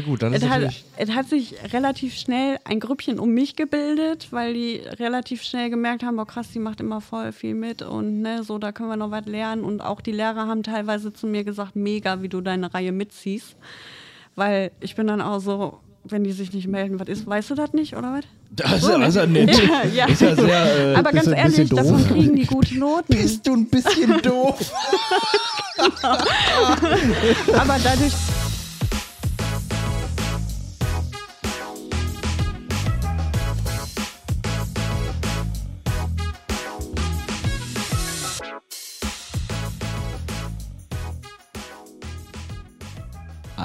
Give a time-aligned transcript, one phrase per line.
[0.00, 0.62] Ja gut, dann ist es hat,
[0.96, 6.02] es hat sich relativ schnell ein Grüppchen um mich gebildet, weil die relativ schnell gemerkt
[6.02, 8.96] haben, oh krass, die macht immer voll viel mit und ne, so, da können wir
[8.96, 9.62] noch was lernen.
[9.62, 13.56] Und auch die Lehrer haben teilweise zu mir gesagt, mega, wie du deine Reihe mitziehst.
[14.36, 17.54] Weil ich bin dann auch so, wenn die sich nicht melden, was ist, weißt du
[17.54, 18.24] das nicht, oder was?
[18.52, 19.50] Das ist ja, das ist ja nett.
[19.56, 20.06] Ja, ja.
[20.06, 20.92] Ist ja sehr...
[20.92, 23.14] Äh, Aber ganz ehrlich, davon kriegen die gute Noten.
[23.14, 24.72] Bist du ein bisschen doof?
[27.54, 28.12] Aber dadurch.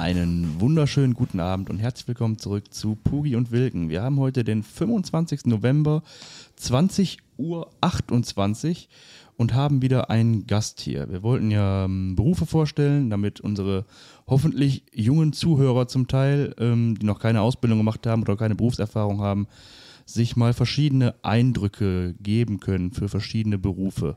[0.06, 3.88] Einen wunderschönen guten Abend und herzlich willkommen zurück zu Pugi und Wilken.
[3.88, 5.46] Wir haben heute den 25.
[5.46, 6.04] November,
[6.54, 8.88] 20 Uhr 28
[9.36, 11.10] und haben wieder einen Gast hier.
[11.10, 13.84] Wir wollten ja ähm, Berufe vorstellen, damit unsere
[14.28, 19.20] hoffentlich jungen Zuhörer zum Teil, ähm, die noch keine Ausbildung gemacht haben oder keine Berufserfahrung
[19.22, 19.48] haben,
[20.04, 24.16] sich mal verschiedene Eindrücke geben können für verschiedene Berufe.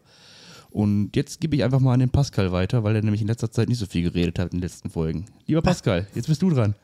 [0.72, 3.52] Und jetzt gebe ich einfach mal an den Pascal weiter, weil er nämlich in letzter
[3.52, 5.26] Zeit nicht so viel geredet hat in den letzten Folgen.
[5.48, 6.76] Lieber Pascal, jetzt bist du dran.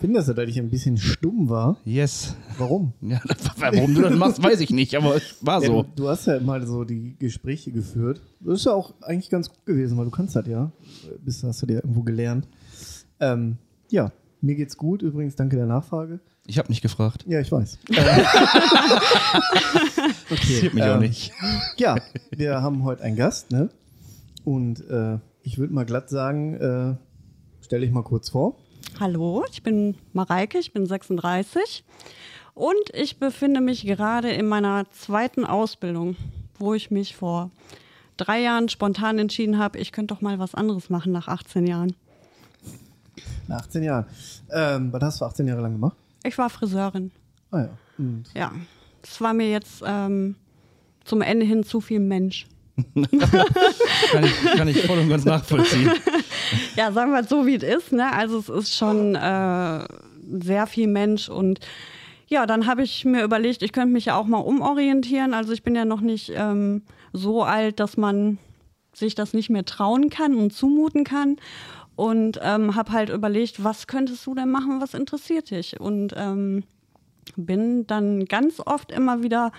[0.00, 1.78] Findest du, dass ich ein bisschen stumm war?
[1.84, 2.36] Yes.
[2.58, 2.92] Warum?
[3.00, 3.20] Ja,
[3.56, 5.82] warum du das machst, weiß ich nicht, aber es war Ja, so.
[5.82, 8.20] du, du hast ja mal so die Gespräche geführt.
[8.40, 10.70] Das ist ja auch eigentlich ganz gut gewesen, weil du kannst das ja.
[11.24, 12.46] Bist hast du dir irgendwo gelernt.
[13.20, 13.56] Ähm,
[13.90, 15.00] ja, mir geht's gut.
[15.02, 16.20] Übrigens, danke der Nachfrage.
[16.46, 17.24] Ich habe nicht gefragt.
[17.26, 17.78] Ja, ich weiß.
[20.28, 21.32] Interessiert mich auch ähm, nicht.
[21.78, 21.96] Ja,
[22.30, 23.70] wir haben heute einen Gast, ne?
[24.44, 26.96] Und äh, ich würde mal glatt sagen, äh,
[27.62, 28.56] stell dich mal kurz vor.
[29.00, 31.82] Hallo, ich bin Mareike, ich bin 36
[32.52, 36.16] und ich befinde mich gerade in meiner zweiten Ausbildung,
[36.58, 37.50] wo ich mich vor
[38.18, 41.96] drei Jahren spontan entschieden habe, ich könnte doch mal was anderes machen nach 18 Jahren.
[43.48, 44.04] Nach 18 Jahren.
[44.50, 45.96] Ähm, was hast du 18 Jahre lang gemacht?
[46.24, 47.12] Ich war Friseurin.
[47.50, 47.68] Ah ja.
[47.98, 48.52] Und Ja,
[49.02, 50.36] es war mir jetzt ähm,
[51.04, 52.46] zum Ende hin zu viel Mensch.
[54.10, 55.92] Kann ich, kann ich voll und ganz nachvollziehen.
[56.76, 57.92] Ja, sagen wir es so, wie es ist.
[57.92, 58.12] Ne?
[58.12, 59.84] Also es ist schon äh,
[60.40, 61.60] sehr viel Mensch und
[62.26, 65.34] ja, dann habe ich mir überlegt, ich könnte mich ja auch mal umorientieren.
[65.34, 66.82] Also ich bin ja noch nicht ähm,
[67.12, 68.38] so alt, dass man
[68.92, 71.36] sich das nicht mehr trauen kann und zumuten kann.
[71.96, 75.78] Und ähm, habe halt überlegt, was könntest du denn machen, was interessiert dich?
[75.78, 76.64] Und ähm,
[77.36, 79.52] bin dann ganz oft immer wieder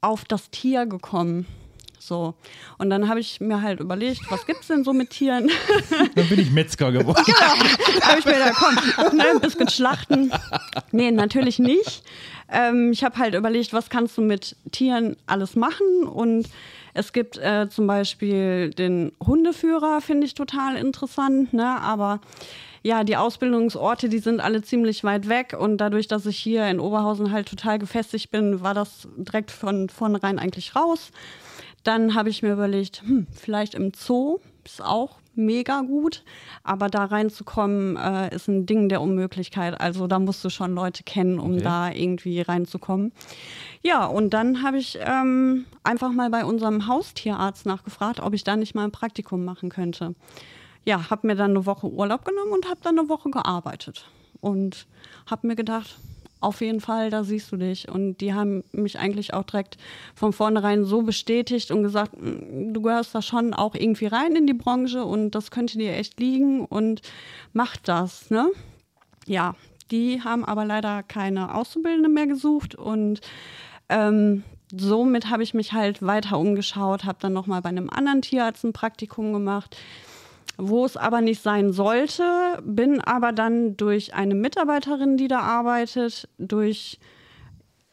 [0.00, 1.46] auf das Tier gekommen.
[1.98, 2.34] So.
[2.78, 5.50] Und dann habe ich mir halt überlegt, was gibt's denn so mit Tieren?
[6.14, 7.16] Dann bin ich Metzger geworden.
[8.02, 10.30] habe ich mir gedacht, komm, ne, ein bisschen schlachten.
[10.92, 12.04] Nee, natürlich nicht.
[12.48, 16.48] Ähm, ich habe halt überlegt, was kannst du mit Tieren alles machen und
[16.96, 21.80] es gibt äh, zum Beispiel den Hundeführer, finde ich total interessant, ne?
[21.80, 22.20] aber
[22.82, 26.80] ja, die Ausbildungsorte, die sind alle ziemlich weit weg und dadurch, dass ich hier in
[26.80, 31.10] Oberhausen halt total gefestigt bin, war das direkt von vornherein eigentlich raus.
[31.82, 36.24] Dann habe ich mir überlegt, hm, vielleicht im Zoo ist auch mega gut,
[36.62, 39.80] aber da reinzukommen äh, ist ein Ding der Unmöglichkeit.
[39.80, 41.62] Also da musst du schon Leute kennen, um Okay.
[41.62, 43.12] da irgendwie reinzukommen.
[43.82, 48.56] Ja, und dann habe ich ähm, einfach mal bei unserem Haustierarzt nachgefragt, ob ich da
[48.56, 50.14] nicht mal ein Praktikum machen könnte.
[50.84, 54.08] Ja, habe mir dann eine Woche Urlaub genommen und habe dann eine Woche gearbeitet
[54.40, 54.86] und
[55.28, 55.98] habe mir gedacht,
[56.46, 57.88] auf jeden Fall, da siehst du dich.
[57.88, 59.76] Und die haben mich eigentlich auch direkt
[60.14, 64.46] von vornherein so bestätigt und gesagt, "Mm, du gehörst da schon auch irgendwie rein in
[64.46, 67.02] die Branche und das könnte dir echt liegen und
[67.52, 68.48] mach das, ne?
[69.26, 69.54] Ja,
[69.90, 73.20] die haben aber leider keine Auszubildende mehr gesucht und
[73.88, 78.64] ähm, somit habe ich mich halt weiter umgeschaut, habe dann nochmal bei einem anderen Tierarzt
[78.64, 79.76] ein Praktikum gemacht,
[80.58, 86.28] wo es aber nicht sein sollte, bin aber dann durch eine Mitarbeiterin, die da arbeitet,
[86.38, 86.98] durch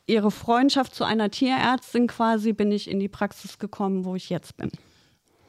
[0.07, 4.57] ihre Freundschaft zu einer Tierärztin quasi, bin ich in die Praxis gekommen, wo ich jetzt
[4.57, 4.71] bin.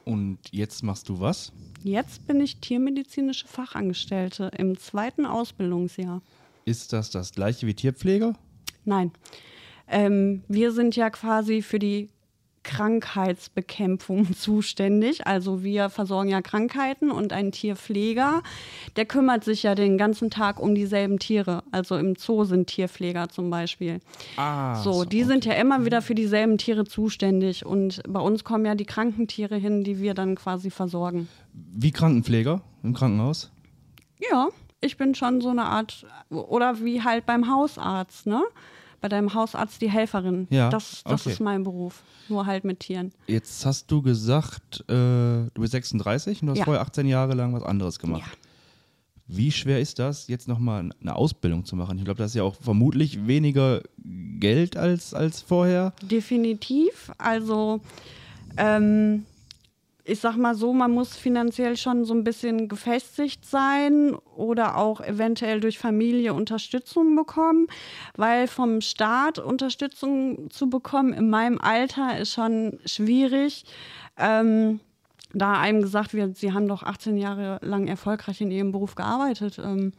[0.04, 1.52] Und jetzt machst du was?
[1.82, 6.22] Jetzt bin ich tiermedizinische Fachangestellte im zweiten Ausbildungsjahr.
[6.64, 8.34] Ist das das gleiche wie Tierpfleger?
[8.84, 9.12] Nein.
[9.86, 12.08] Ähm, wir sind ja quasi für die
[12.64, 15.26] Krankheitsbekämpfung zuständig.
[15.26, 18.42] Also wir versorgen ja Krankheiten und ein Tierpfleger,
[18.96, 21.62] der kümmert sich ja den ganzen Tag um dieselben Tiere.
[21.70, 24.00] Also im Zoo sind Tierpfleger zum Beispiel.
[24.36, 27.64] Ah, So, die sind ja immer wieder für dieselben Tiere zuständig.
[27.64, 31.28] Und bei uns kommen ja die kranken Tiere hin, die wir dann quasi versorgen.
[31.52, 33.50] Wie Krankenpfleger im Krankenhaus?
[34.30, 34.48] Ja,
[34.80, 38.42] ich bin schon so eine Art, oder wie halt beim Hausarzt, ne?
[39.04, 40.46] Bei deinem Hausarzt die Helferin.
[40.48, 41.32] Ja, Das, das okay.
[41.34, 42.02] ist mein Beruf.
[42.30, 43.12] Nur halt mit Tieren.
[43.26, 46.64] Jetzt hast du gesagt, äh, du bist 36 und du hast Ja.
[46.64, 48.22] vorher 18 Jahre lang was anderes gemacht.
[49.26, 51.98] Wie schwer ist das, jetzt nochmal eine Ausbildung zu machen?
[51.98, 53.82] Ich glaube, das ist ja auch vermutlich weniger
[54.40, 55.92] Geld als, als vorher.
[56.00, 57.12] Definitiv.
[57.18, 57.82] Also,
[58.56, 59.26] ähm,
[60.04, 65.00] ich sag mal so, man muss finanziell schon so ein bisschen gefestigt sein oder auch
[65.00, 67.68] eventuell durch Familie Unterstützung bekommen,
[68.14, 73.64] weil vom Staat Unterstützung zu bekommen in meinem Alter ist schon schwierig.
[74.18, 74.80] Ähm,
[75.32, 79.58] da einem gesagt wird, sie haben doch 18 Jahre lang erfolgreich in ihrem Beruf gearbeitet.
[79.58, 79.92] Ähm,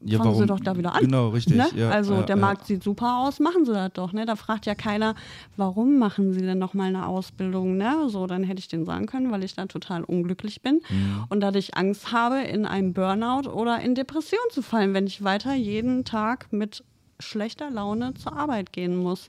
[0.00, 1.00] Ja, fangen warum- Sie doch da wieder an.
[1.02, 1.56] Genau, richtig.
[1.56, 1.66] Ne?
[1.76, 2.40] Ja, also ja, der ja.
[2.40, 4.12] Markt sieht super aus, machen Sie das doch.
[4.12, 4.26] Ne?
[4.26, 5.14] Da fragt ja keiner,
[5.56, 7.76] warum machen Sie denn noch mal eine Ausbildung?
[7.76, 8.08] Ne?
[8.08, 11.24] So, dann hätte ich den sagen können, weil ich da total unglücklich bin Mhm.
[11.28, 15.22] und dass ich Angst habe, in einen Burnout oder in Depression zu fallen, wenn ich
[15.24, 16.84] weiter jeden Tag mit
[17.18, 19.28] schlechter Laune zur Arbeit gehen muss.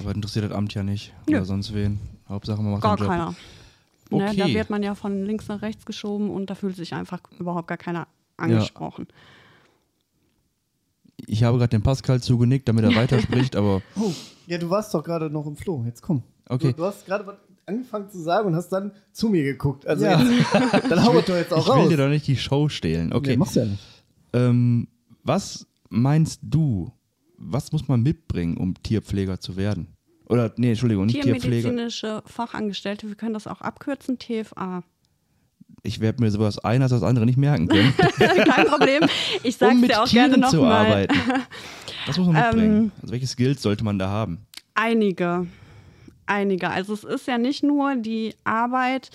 [0.00, 1.12] Aber interessiert das Amt ja nicht.
[1.28, 1.36] Nö.
[1.36, 2.00] Oder sonst wen.
[2.28, 3.08] Hauptsache, man macht Gar den Job.
[3.10, 3.34] keiner.
[4.10, 4.34] Ne?
[4.36, 4.54] Da Okay.
[4.54, 7.78] wird man ja von links nach rechts geschoben und da fühlt sich einfach überhaupt gar
[7.78, 9.06] keiner angesprochen.
[11.26, 14.12] Ich habe gerade dem Pascal zugenickt, damit er weiterspricht, aber Oh,
[14.46, 15.84] ja, du warst doch gerade noch im Floh.
[15.86, 16.22] Jetzt komm.
[16.48, 16.72] Okay.
[16.72, 19.86] Du, du hast gerade was angefangen zu sagen und hast dann zu mir geguckt.
[19.86, 20.20] Also Ja.
[20.20, 20.52] jetzt,
[20.90, 21.88] dann hau ich doch jetzt auch ich will raus.
[21.88, 23.12] dir doch nicht die Show stehlen.
[23.12, 23.30] Okay.
[23.30, 23.82] Nee, machst du ja nicht.
[24.32, 24.88] Ähm,
[25.22, 26.90] was meinst du,
[27.38, 29.88] was muss man mitbringen, um Tierpfleger zu werden?
[30.28, 31.68] Oder, nee, Entschuldigung, nicht Tierpfleger.
[31.68, 34.82] Tiermedizinische Fachangestellte, wir können das auch abkürzen, TFA.
[35.84, 37.92] Ich werde mir sowas ein, als das andere nicht merken können.
[38.18, 39.02] Kein Problem.
[39.42, 40.86] Ich sag's um mit dir auch Tieren gerne zu nochmal.
[40.86, 41.14] arbeiten.
[42.06, 42.76] Was muss man mitbringen?
[42.84, 44.46] Ähm, also welche Skills sollte man da haben?
[44.74, 45.46] Einige.
[46.26, 46.70] Einige.
[46.70, 49.10] Also es ist ja nicht nur die Arbeit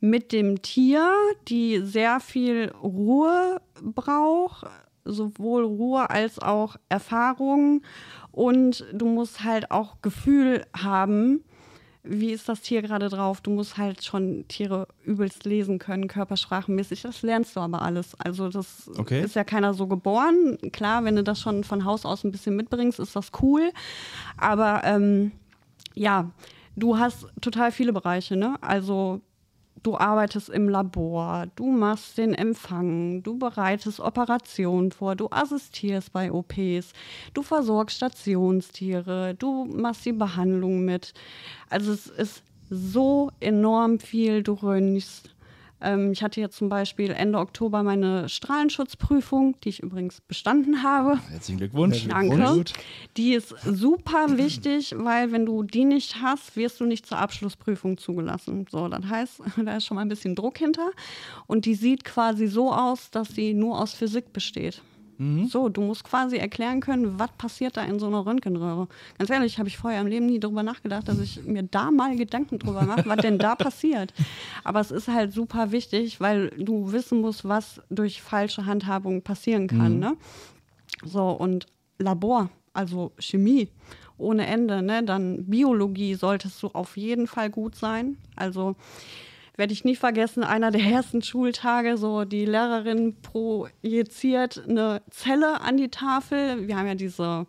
[0.00, 1.10] mit dem Tier,
[1.48, 4.66] die sehr viel Ruhe braucht,
[5.06, 7.82] sowohl Ruhe als auch Erfahrung.
[8.30, 11.42] Und du musst halt auch Gefühl haben,
[12.02, 13.40] wie ist das Tier gerade drauf?
[13.40, 17.02] Du musst halt schon Tiere übelst lesen können, körpersprachenmäßig.
[17.02, 18.14] Das lernst du aber alles.
[18.18, 19.22] Also das Okay.
[19.22, 20.56] ist ja keiner so geboren.
[20.72, 23.70] Klar, wenn du das schon von Haus aus ein bisschen mitbringst, ist das cool.
[24.38, 25.32] Aber ähm,
[25.94, 26.30] ja,
[26.76, 28.56] du hast total viele Bereiche, ne?
[28.62, 29.20] Also
[29.82, 36.30] du arbeitest im Labor, du machst den Empfang, du bereitest Operationen vor, du assistierst bei
[36.30, 36.92] OPs,
[37.34, 41.14] du versorgst Stationstiere, du machst die Behandlung mit.
[41.68, 45.30] Also es ist so enorm viel, du röntgst.
[45.80, 51.18] Ähm, ich hatte jetzt zum Beispiel Ende Oktober meine Strahlenschutzprüfung, die ich übrigens bestanden habe.
[51.30, 52.06] Herzlichen Glückwunsch.
[52.08, 52.64] Danke.
[53.16, 57.98] Die ist super wichtig, weil wenn du die nicht hast, wirst du nicht zur Abschlussprüfung
[57.98, 58.66] zugelassen.
[58.70, 60.90] So, das heißt, da ist schon mal ein bisschen Druck hinter.
[61.46, 64.82] Und die sieht quasi so aus, dass sie nur aus Physik besteht.
[65.48, 68.88] So, du musst quasi erklären können, was passiert da in so einer Röntgenröhre.
[69.18, 72.16] Ganz ehrlich, habe ich vorher im Leben nie drüber nachgedacht, dass ich mir da mal
[72.16, 74.14] Gedanken drüber mache, was denn da passiert.
[74.64, 79.66] Aber es ist halt super wichtig, weil du wissen musst, was durch falsche Handhabung passieren
[79.66, 79.98] kann.
[79.98, 80.16] Ne?
[81.04, 81.66] So, und
[81.98, 83.68] Labor, also Chemie
[84.16, 85.02] ohne Ende, ne?
[85.02, 88.16] Dann Biologie solltest du auf jeden Fall gut sein.
[88.36, 88.74] Also
[89.60, 95.76] werde ich nie vergessen, einer der ersten Schultage, so die Lehrerin projiziert eine Zelle an
[95.76, 96.66] die Tafel.
[96.66, 97.46] Wir haben ja diese,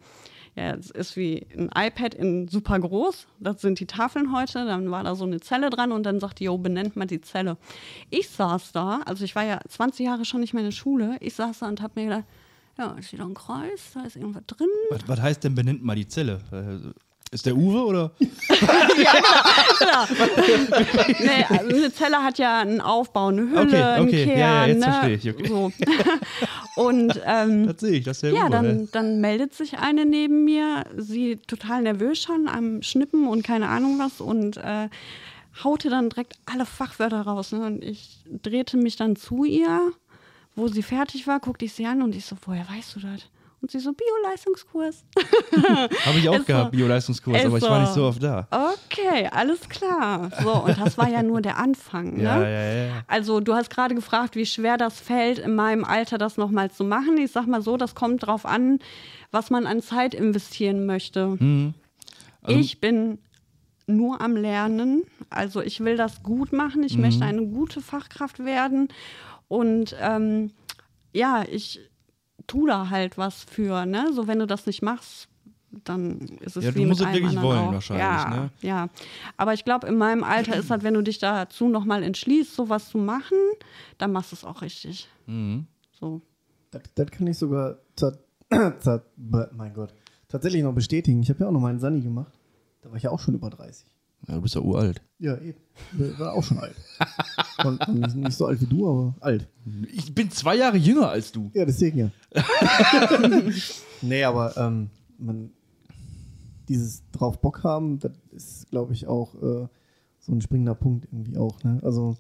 [0.58, 3.28] ja, es ist wie ein iPad in super groß.
[3.40, 4.66] Das sind die Tafeln heute.
[4.66, 7.22] Dann war da so eine Zelle dran und dann sagt die, jo, benennt mal die
[7.22, 7.56] Zelle.
[8.10, 11.16] Ich saß da, also ich war ja 20 Jahre schon nicht mehr in der Schule.
[11.22, 12.26] Ich saß da und habe mir gedacht,
[12.78, 14.68] ja, ist wieder ein Kreuz, da ist irgendwas drin.
[14.90, 16.42] Was, was heißt denn, benennt mal die Zelle?
[17.34, 18.12] Ist der Uwe oder?
[21.20, 24.38] nee, also eine Zelle hat ja einen Aufbau, eine Hülle, Okay, einen okay, Kern.
[24.38, 24.84] ja, ja, jetzt ne?
[24.86, 25.48] verstehe ich, okay.
[25.48, 25.72] So.
[26.82, 28.50] Und ähm, Das sehe ich, das ist der ja, Uwe.
[28.52, 33.70] dann, dann meldet sich eine neben mir, sie total nervös schon am Schnippen und keine
[33.70, 34.90] Ahnung was und äh,
[35.64, 37.52] haute dann direkt alle Fachwörter raus.
[37.54, 37.66] Ne?
[37.66, 39.92] Und ich drehte mich dann zu ihr,
[40.56, 43.22] wo sie fertig war, guckte ich sie an und ich so, woher weißt du das?
[43.62, 45.04] Und sie so, Bio-Leistungskurs.
[46.06, 46.78] Habe ich auch Ist gehabt, so.
[46.78, 48.48] Bioleistungskurs, Ist aber ich war nicht so oft da.
[48.50, 50.32] Okay, alles klar.
[50.42, 52.18] So, und das war ja nur der Anfang.
[52.18, 52.24] Ne?
[52.24, 53.04] Ja, ja, ja.
[53.08, 56.84] Also du hast gerade gefragt, wie schwer das fällt, in meinem Alter das nochmal zu
[56.84, 57.18] machen.
[57.20, 58.80] Ich sag mal so, das kommt drauf an,
[59.30, 61.38] was man an Zeit investieren möchte.
[62.42, 63.20] Also- ich bin
[63.86, 65.04] nur am Lernen.
[65.30, 66.82] Also ich will das gut machen.
[66.84, 68.88] Ich möchte eine gute Fachkraft werden.
[69.48, 70.52] Und ähm,
[71.14, 71.80] ja, ich
[72.52, 73.86] tue da halt was für.
[73.86, 74.12] Ne?
[74.14, 75.28] So, wenn du das nicht machst,
[75.86, 77.72] dann ist es Ja, du wie musst mit es wirklich wollen auch.
[77.74, 78.50] wahrscheinlich, Ja, ne?
[78.62, 78.90] ja.
[79.38, 82.90] Aber ich glaube, in meinem Alter ist halt, wenn du dich dazu nochmal entschließt, sowas
[82.90, 83.38] zu machen,
[83.98, 85.08] dann machst du es auch richtig.
[85.28, 85.66] Mhm.
[85.98, 86.22] So.
[86.72, 87.78] Das, das kann ich sogar,
[89.52, 89.94] mein Gott,
[90.28, 91.22] tatsächlich noch bestätigen.
[91.22, 92.38] Ich habe ja auch noch meinen Sani gemacht.
[92.82, 93.86] Da war ich ja auch schon über 30.
[94.28, 95.02] Ja, du bist ja uralt.
[95.20, 95.60] Ja, eben.
[96.18, 96.76] War auch schon alt.
[97.64, 99.48] Und nicht so alt wie du, aber alt.
[99.92, 101.50] Ich bin zwei Jahre jünger als du.
[101.54, 102.12] Ja, deswegen ja.
[104.02, 105.52] nee, aber ähm, man,
[106.70, 109.68] dieses drauf Bock haben, das ist, glaube ich, auch äh,
[110.20, 111.64] so ein springender Punkt irgendwie auch.
[111.64, 111.80] Ne?
[111.84, 112.16] Also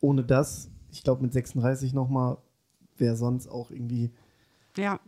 [0.00, 2.36] ohne das, ich glaube mit 36 nochmal,
[2.96, 4.10] wäre sonst auch irgendwie
[4.76, 5.00] Ja.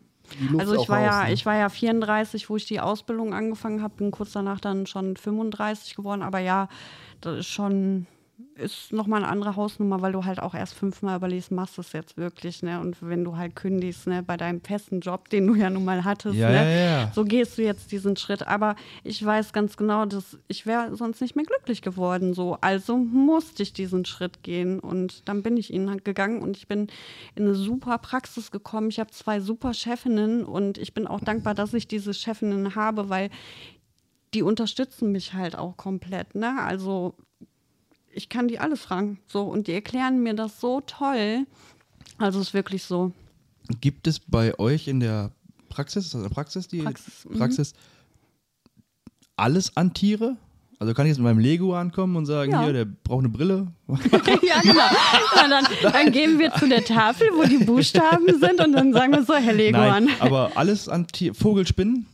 [0.58, 1.32] Also ich war raus, ja, ne?
[1.32, 5.16] ich war ja 34, wo ich die Ausbildung angefangen habe, bin kurz danach dann schon
[5.16, 6.68] 35 geworden, aber ja,
[7.20, 8.06] das ist schon
[8.54, 11.92] ist nochmal eine andere Hausnummer, weil du halt auch erst fünfmal überlegst, machst du es
[11.92, 12.80] jetzt wirklich, ne?
[12.80, 16.04] Und wenn du halt kündigst, ne, bei deinem festen Job, den du ja nun mal
[16.04, 16.56] hattest, Ja, ne?
[16.56, 17.12] ja, ja.
[17.14, 18.46] So gehst du jetzt diesen Schritt.
[18.46, 22.34] Aber ich weiß ganz genau, dass ich wäre sonst nicht mehr glücklich geworden.
[22.34, 22.58] So.
[22.60, 24.80] Also musste ich diesen Schritt gehen.
[24.80, 26.88] Und dann bin ich ihn gegangen und ich bin
[27.36, 28.88] in eine super Praxis gekommen.
[28.88, 33.08] Ich habe zwei super Chefinnen und ich bin auch dankbar, dass ich diese Chefinnen habe,
[33.08, 33.30] weil
[34.34, 36.34] die unterstützen mich halt auch komplett.
[36.34, 36.60] Ne?
[36.60, 37.14] Also
[38.16, 39.18] ich kann die alles fragen.
[39.26, 41.46] So, und die erklären mir das so toll.
[42.18, 43.12] Also es ist wirklich so.
[43.80, 45.30] Gibt es bei euch in der
[45.68, 47.38] Praxis, ist das eine Praxis, die Praxis, mhm.
[47.38, 47.74] Praxis,
[49.36, 50.36] alles an Tiere?
[50.78, 52.62] Also kann ich jetzt mit meinem Lego ankommen und sagen, Ja.
[52.64, 53.68] hier, der braucht eine Brille.
[53.88, 54.82] ja, genau.
[55.48, 59.22] Dann, dann gehen wir zu der Tafel, wo die Buchstaben sind und dann sagen wir
[59.22, 60.06] so, Herr Leguan.
[60.06, 62.04] Nein, aber alles an Tier, Vogelspinnen?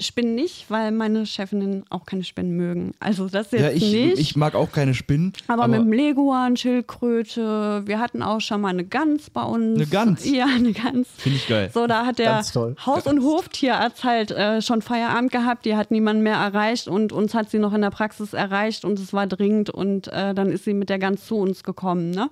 [0.00, 2.92] Spinnen nicht, weil meine Chefinnen auch keine Spinnen mögen.
[2.98, 4.18] Also das jetzt Ja, ich, nicht.
[4.18, 5.32] ich mag auch keine Spinnen.
[5.48, 9.76] aber, mit dem Leguan, Schildkröte, wir hatten auch schon mal eine Gans bei uns.
[9.76, 10.24] Eine Gans?
[10.28, 11.08] Ja, eine Gans.
[11.18, 11.70] Finde ich geil.
[11.72, 12.42] So, da hat der.
[12.86, 15.64] Haus- und Hoftierarzt halt äh, schon Feierabend gehabt.
[15.64, 18.98] Die hat niemanden mehr erreicht und uns hat sie noch in der Praxis erreicht und
[18.98, 22.10] es war dringend und äh, dann ist sie mit der Gans zu uns gekommen.
[22.10, 22.30] Ne?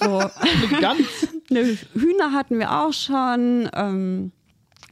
[0.00, 0.18] So.
[0.18, 1.06] Eine Gans?
[1.48, 3.70] Ne, Hühner hatten wir auch schon.
[3.72, 4.32] Ähm,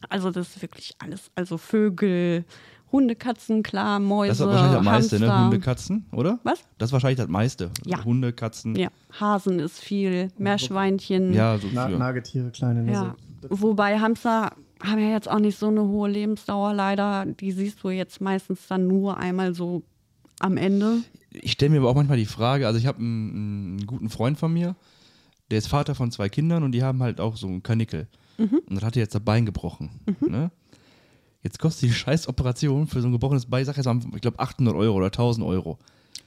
[0.08, 1.30] also das ist wirklich alles.
[1.34, 2.44] Also Vögel,
[2.92, 5.26] Hunde, Katzen, klar, Mäuse, Das ist wahrscheinlich das meiste, ne?
[5.26, 5.44] Hamster.
[5.44, 6.38] Hunde, Katzen, oder?
[6.44, 6.60] Was?
[6.78, 7.70] Das ist wahrscheinlich das meiste.
[7.84, 8.04] Ja.
[8.04, 8.76] Hunde, Katzen.
[8.76, 11.32] Ja, Hasen ist viel, Meerschweinchen.
[11.32, 11.88] Ja, so Na.
[11.88, 12.84] Nagetiere, kleine.
[12.84, 12.92] Ne?
[12.92, 13.16] Ja.
[13.48, 17.26] Wobei Hamster haben ja jetzt auch nicht so eine hohe Lebensdauer leider.
[17.26, 19.82] Die siehst du jetzt meistens dann nur einmal so
[20.40, 20.98] am Ende.
[21.32, 24.38] Ich stelle mir aber auch manchmal die Frage, also ich habe einen, einen guten Freund
[24.38, 24.76] von mir,
[25.50, 28.06] der ist Vater von zwei Kindern und die haben halt auch so einen Kanickel.
[28.38, 28.60] Mhm.
[28.68, 29.90] Und das hat er jetzt das Bein gebrochen.
[30.20, 30.50] Ne?
[31.42, 34.38] Jetzt kostet die Scheißoperation für so ein gebrochenes Bein, ich sag jetzt mal, ich glaube
[34.38, 35.78] 800 Euro oder 1000 Euro.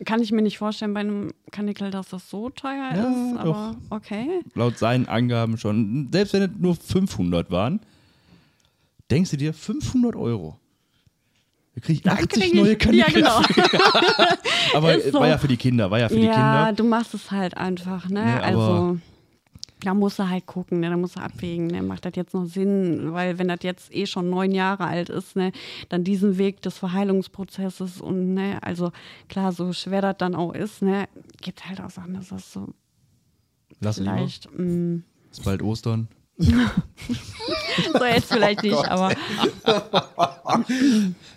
[0.06, 3.76] Kann ich mir nicht vorstellen bei einem Kanickel, dass das so teuer Ja, ist, aber
[3.90, 4.42] okay.
[4.54, 6.10] Laut seinen Angaben schon.
[6.12, 7.80] Selbst wenn es nur 500 waren,
[9.10, 10.60] denkst du dir 500 Euro.
[11.74, 13.22] Da krieg ich Da 80 krieg ich- neue Kanickel.
[13.24, 13.42] Ja, genau.
[14.76, 15.20] Aber so.
[15.20, 16.34] war ja für die Kinder, war ja für die ja,
[16.66, 16.74] Kinder.
[16.74, 18.24] du machst es halt einfach, ne?
[18.24, 18.98] Ne, also
[19.82, 20.90] da musst du halt gucken, ne?
[20.90, 21.84] da musst du abwägen, ne?
[21.84, 25.36] macht das jetzt noch Sinn, weil wenn das jetzt eh schon neun Jahre alt ist,
[25.36, 25.52] ne,
[25.90, 28.92] dann diesen Weg des Verheilungsprozesses und ne, also
[29.30, 31.08] klar, so schwer das dann auch ist, ne,
[31.42, 32.74] gibt halt auch Sachen, dass das so
[33.80, 36.08] Lass vielleicht, mh, Ist bald Ostern.
[36.38, 39.12] so jetzt vielleicht nicht, aber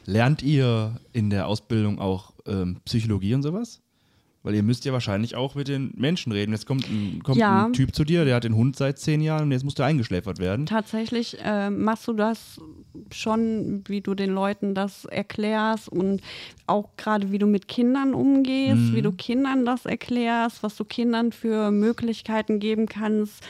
[0.07, 3.80] Lernt ihr in der Ausbildung auch ähm, Psychologie und sowas?
[4.43, 6.53] Weil ihr müsst ja wahrscheinlich auch mit den Menschen reden.
[6.53, 7.67] Jetzt kommt ein, kommt Ja.
[7.67, 9.85] ein Typ zu dir, der hat den Hund seit zehn Jahren und jetzt muss der
[9.85, 10.65] eingeschläfert werden.
[10.65, 12.59] tatsächlich äh, machst du das
[13.13, 16.23] schon, wie du den Leuten das erklärst und
[16.67, 21.33] auch gerade wie du mit Kindern umgehst, wie du Kindern das erklärst, was du Kindern
[21.33, 23.43] für Möglichkeiten geben kannst,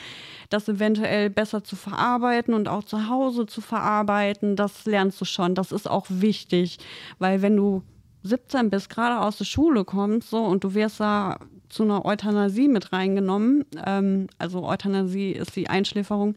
[0.48, 5.54] das eventuell besser zu verarbeiten und auch zu Hause zu verarbeiten, das lernst du schon.
[5.54, 6.78] Das ist auch wichtig,
[7.20, 7.82] weil wenn du
[8.22, 12.68] 17 bist, gerade aus der Schule kommst, so und du wirst da zu einer Euthanasie
[12.68, 13.64] mit reingenommen.
[13.86, 16.34] Ähm, also Euthanasie ist die Einschläferung.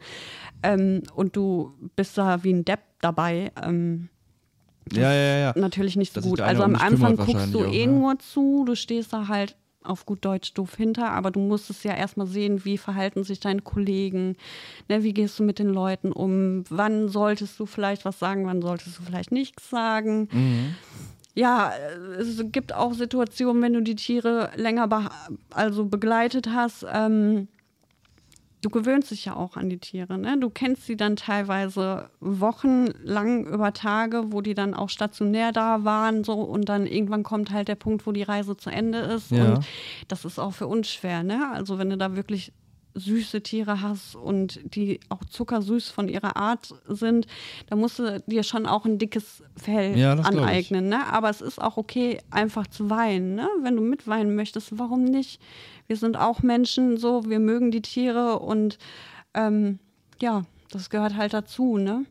[0.62, 3.52] Ähm, und du bist da wie ein Depp dabei.
[3.62, 4.10] Ähm,
[4.92, 5.54] Ja, ja, ja.
[5.56, 6.40] natürlich nicht so sich gut.
[6.42, 8.00] Also am Anfang guckst du wahrscheinlich eh auch, ne?
[8.00, 11.84] nur zu, du stehst da halt auf gut Deutsch doof hinter, aber du musst es
[11.84, 14.38] ja erstmal sehen, wie verhalten sich deine Kollegen,
[14.88, 18.62] ne, wie gehst du mit den Leuten um, wann solltest du vielleicht was sagen, wann
[18.62, 20.30] solltest du vielleicht nichts sagen.
[20.32, 20.76] Mhm.
[21.36, 21.72] Ja,
[22.20, 25.12] es gibt auch Situationen, wenn du die Tiere länger beha-
[25.52, 27.48] also begleitet hast, ähm,
[28.62, 30.18] du gewöhnst dich ja auch an die Tiere.
[30.18, 30.38] Ne?
[30.40, 36.24] Du kennst sie dann teilweise wochenlang über Tage, wo die dann auch stationär da waren,
[36.24, 39.32] so und dann irgendwann kommt halt der Punkt, wo die Reise zu Ende ist.
[39.32, 39.56] Ja.
[39.56, 39.66] Und
[40.08, 41.50] das ist auch für uns schwer, ne?
[41.52, 42.54] Also wenn du da wirklich
[42.96, 47.28] süße Tiere hast und die auch zuckersüß von ihrer Art sind,
[47.68, 50.90] da musst du dir schon auch ein dickes Fell Ja, aneignen.
[50.90, 51.06] Ne?
[51.08, 53.36] Aber es ist auch okay, einfach zu weinen.
[53.36, 53.48] Ne?
[53.62, 55.42] Wenn du mitweinen möchtest, warum nicht?
[55.88, 58.78] Wir sind auch Menschen, so, wir mögen die Tiere und
[59.34, 59.80] ähm,
[60.22, 62.06] ja, das gehört halt dazu, ne?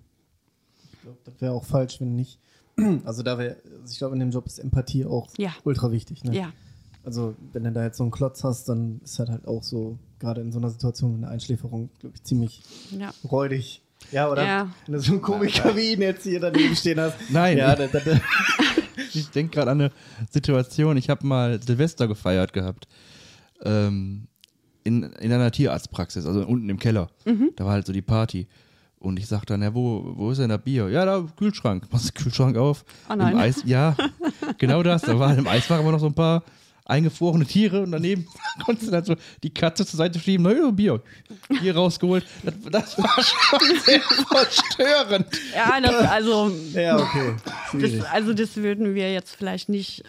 [0.94, 2.38] Ich glaube, das wäre auch falsch, wenn nicht.
[3.04, 5.54] Also da wäre, also ich glaube, in dem Job ist Empathie auch Ja.
[5.64, 6.24] ultra wichtig.
[6.24, 6.34] Ne?
[6.36, 6.52] Ja.
[7.04, 9.98] Also, wenn du da jetzt so einen Klotz hast, dann ist halt halt auch so,
[10.20, 12.62] gerade in so einer Situation mit einer Einschläferung, glaube ich, ziemlich
[12.96, 13.12] Ja.
[13.30, 13.82] räudig.
[14.10, 14.44] Ja, oder?
[14.46, 14.70] Ja.
[14.86, 17.16] Wenn du so einen Komiker wie ihn jetzt hier daneben stehen hast.
[17.30, 17.58] Nein.
[17.58, 18.20] Ja, da, da, da.
[19.14, 19.90] Ich denke gerade an eine
[20.30, 22.88] Situation, ich habe mal Silvester gefeiert gehabt.
[23.62, 24.26] Ähm,
[24.84, 27.08] in, in einer Tierarztpraxis, also unten im Keller.
[27.56, 28.48] Da war halt so die Party.
[28.98, 30.88] Und ich sag dann, ja, wo, wo ist denn der Bier?
[30.88, 31.88] Ja, da im Kühlschrank.
[31.92, 32.84] Machst den Kühlschrank auf.
[33.10, 33.32] Oh nein.
[33.34, 33.96] Im Eis, ja,
[34.58, 35.02] genau das.
[35.02, 36.42] Da waren im Eisfach aber noch so ein paar
[36.84, 38.26] eingefrorene Tiere und daneben
[38.64, 41.00] konntest du dann so die Katze zur Seite schieben, naja, Bier.
[41.48, 42.24] Bier rausgeholt.
[42.42, 45.26] Das, das war schon sehr verstörend.
[45.54, 47.34] Ja, das, also, ja, okay.
[47.74, 50.02] Das, also das würden wir jetzt vielleicht nicht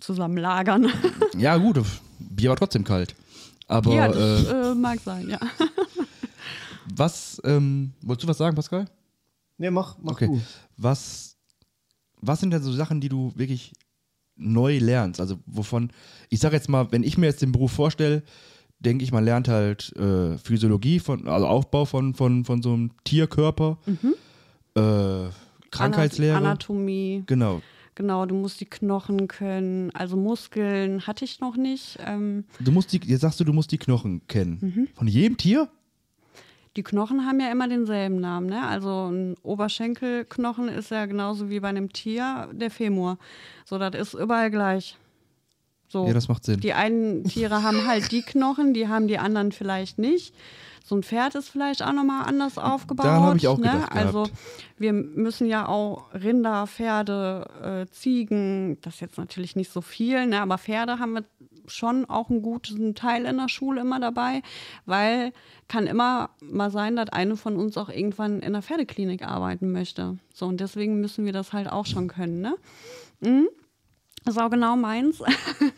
[0.00, 0.92] zusammen lagern.
[1.36, 1.80] Ja, gut,
[2.18, 3.14] Bier war trotzdem kalt.
[3.66, 5.38] Aber ja, das äh, äh, mag sein, ja.
[6.96, 8.86] was, ähm, wolltest du was sagen, Pascal?
[9.58, 10.26] Nee, mach, mach Okay.
[10.26, 10.40] du.
[10.76, 11.36] Was,
[12.20, 13.72] was sind denn so Sachen, die du wirklich
[14.40, 15.20] neu lernst?
[15.20, 15.90] Also wovon,
[16.28, 18.22] ich sage jetzt mal, wenn ich mir jetzt den Beruf vorstelle,
[18.80, 22.90] denke ich, man lernt halt äh, Physiologie, von, also Aufbau von, von, von so einem
[23.04, 23.78] Tierkörper,
[24.74, 25.28] äh,
[25.70, 26.36] Krankheitslehre.
[26.36, 27.22] Anatomie.
[27.26, 27.62] Genau.
[27.96, 31.98] Genau, du musst die Knochen können, also Muskeln hatte ich noch nicht.
[32.06, 34.58] Ähm, Du musst die, jetzt sagst du, du musst die Knochen kennen.
[34.60, 34.88] Mhm.
[34.94, 35.68] Von jedem Tier?
[36.76, 38.66] Die Knochen haben ja immer denselben Namen, ne?
[38.66, 43.18] Also ein Oberschenkelknochen ist ja genauso wie bei einem Tier der Femur.
[43.64, 44.96] So, das ist überall gleich.
[45.88, 46.06] So.
[46.06, 46.60] Ja, das macht Sinn.
[46.60, 50.32] Die einen Tiere haben halt die Knochen, die haben die anderen vielleicht nicht.
[50.84, 53.06] So ein Pferd ist vielleicht auch nochmal anders aufgebaut.
[53.06, 53.70] Daran hab ich auch ne?
[53.70, 54.38] gedacht Also gehabt.
[54.78, 60.26] wir müssen ja auch Rinder, Pferde, äh, Ziegen, das ist jetzt natürlich nicht so viel,
[60.26, 60.40] ne?
[60.40, 61.24] aber Pferde haben wir
[61.70, 64.42] schon auch einen guten Teil in der Schule immer dabei,
[64.86, 65.32] weil
[65.68, 70.18] kann immer mal sein, dass eine von uns auch irgendwann in der Pferdeklinik arbeiten möchte.
[70.34, 72.56] So, und deswegen müssen wir das halt auch schon können, ne?
[73.20, 73.48] Mhm.
[74.24, 75.22] Das ist auch genau meins.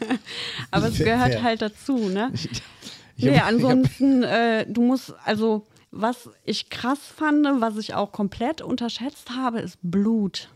[0.70, 1.42] aber es gehört fair.
[1.42, 2.32] halt dazu, ne?
[3.16, 8.62] Ich nee, ansonsten, äh, du musst, also, was ich krass fand, was ich auch komplett
[8.62, 10.48] unterschätzt habe, ist Blut.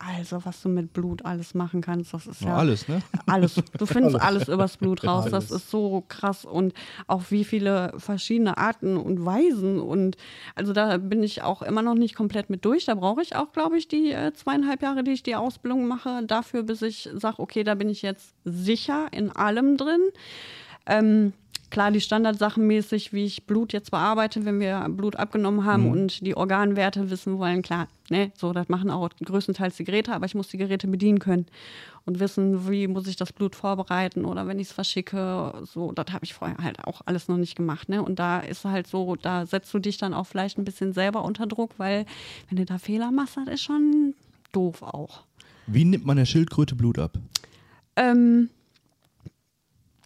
[0.00, 2.56] Also, was du mit Blut alles machen kannst, das ist Ja, ja.
[2.56, 3.02] alles, ne?
[3.26, 3.60] Alles.
[3.76, 5.24] Du findest alles übers Blut raus.
[5.24, 5.50] Das Alles.
[5.50, 6.44] ist so krass.
[6.44, 6.72] Und
[7.08, 9.80] auch wie viele verschiedene Arten und Weisen.
[9.80, 10.16] Und
[10.54, 12.84] also da bin ich auch immer noch nicht komplett mit durch.
[12.84, 16.22] Da brauche ich auch, glaube ich, die äh, zweieinhalb Jahre, die ich die Ausbildung mache,
[16.24, 20.00] dafür, bis ich sage, okay, da bin ich jetzt sicher in allem drin.
[20.86, 21.32] Ähm,
[21.70, 26.26] klar, die Standardsachen mäßig, wie ich Blut jetzt bearbeite, wenn wir Blut abgenommen haben und
[26.26, 30.34] die Organwerte wissen wollen, klar, ne, so, das machen auch größtenteils die Geräte, aber ich
[30.34, 31.46] muss die Geräte bedienen können
[32.04, 36.06] und wissen, wie muss ich das Blut vorbereiten oder wenn ich es verschicke, so, das
[36.12, 39.16] habe ich vorher halt auch alles noch nicht gemacht, ne, und da ist halt so,
[39.16, 42.06] da setzt du dich dann auch vielleicht ein bisschen selber unter Druck, weil
[42.48, 44.14] wenn du da Fehler machst, das ist schon
[44.52, 45.24] doof auch.
[45.66, 47.18] Wie nimmt man der Schildkröte Blut ab?
[47.96, 48.48] Ähm,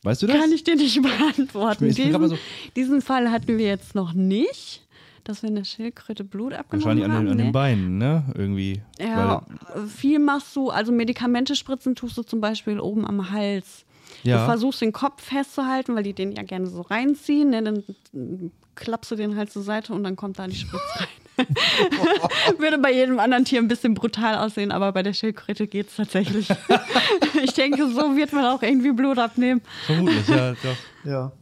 [0.02, 0.36] Weißt du das?
[0.36, 1.86] Kann ich dir nicht beantworten.
[1.86, 2.42] Ich bin grad mal Diesen,
[2.76, 4.82] diesen Fall hatten wir jetzt noch nicht,
[5.24, 7.24] dass wir eine Schildkröte Blut abgenommen Wahrscheinlich an, haben.
[7.26, 8.24] den, an den Beinen, ne?
[8.34, 8.82] Irgendwie.
[8.98, 9.46] Ja,
[9.86, 13.84] viel machst du, also Medikamente spritzen tust du zum Beispiel oben am Hals.
[14.24, 14.38] Ja.
[14.38, 17.50] Du versuchst den Kopf festzuhalten, weil die den ja gerne so reinziehen.
[17.50, 17.62] Ne?
[17.62, 21.08] Dann mm, klappst du den halt zur Seite und dann kommt da die Spritze rein.
[22.58, 25.96] Würde bei jedem anderen Tier ein bisschen brutal aussehen, aber bei der Schildkröte geht es
[25.96, 26.48] tatsächlich.
[27.42, 29.62] ich denke, so wird man auch irgendwie Blut abnehmen.
[29.86, 30.76] Vermutlich, ja, doch.
[31.04, 31.32] Ja,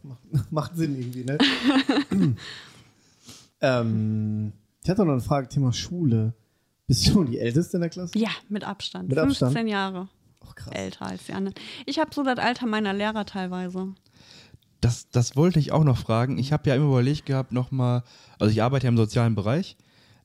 [0.49, 1.37] macht, Sinn irgendwie, ne?
[3.61, 6.33] ähm, ich hatte noch eine Frage, Thema Schule.
[6.87, 8.17] Bist du die Älteste in der Klasse?
[8.17, 9.09] Ja, mit Abstand.
[9.09, 9.69] Mit 15 Abstand?
[9.69, 10.09] Jahre
[10.45, 10.73] Ach, krass.
[10.73, 11.55] älter als die anderen.
[11.85, 13.93] Ich habe so das Alter meiner Lehrer teilweise.
[14.81, 16.37] Das, das wollte ich auch noch fragen.
[16.37, 18.03] Ich habe ja immer überlegt gehabt, nochmal,
[18.39, 19.77] also ich arbeite ja im sozialen Bereich,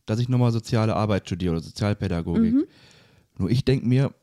[0.07, 2.55] dass ich nochmal soziale Arbeit studiere oder Sozialpädagogik.
[3.39, 4.15] Nur ich denke mir,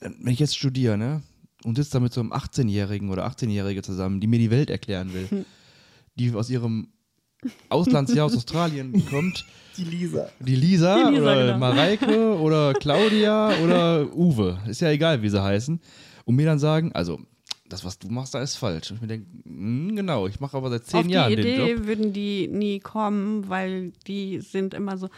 [0.00, 1.22] wenn ich jetzt studiere, ne,
[1.64, 5.12] und sitze da mit so einem 18-Jährigen oder 18-Jährige zusammen, die mir die Welt erklären
[5.12, 5.44] will,
[6.14, 6.88] die aus ihrem
[7.68, 9.44] Auslandsjahr aus Australien kommt,
[9.76, 10.28] Die Lisa.
[10.40, 11.58] die Lisa, Die Lisa, oder genau.
[11.58, 15.80] Mareike oder Claudia oder Uwe, ist ja egal, wie sie heißen,
[16.24, 17.20] und mir dann sagen, also
[17.74, 18.90] das, was du machst, da ist falsch.
[18.90, 21.46] Und ich mir denke, hm, genau, ich mache aber seit zehn Auf Jahren die den
[21.46, 21.86] Idee Job.
[21.86, 25.08] würden die nie kommen, weil die sind immer so,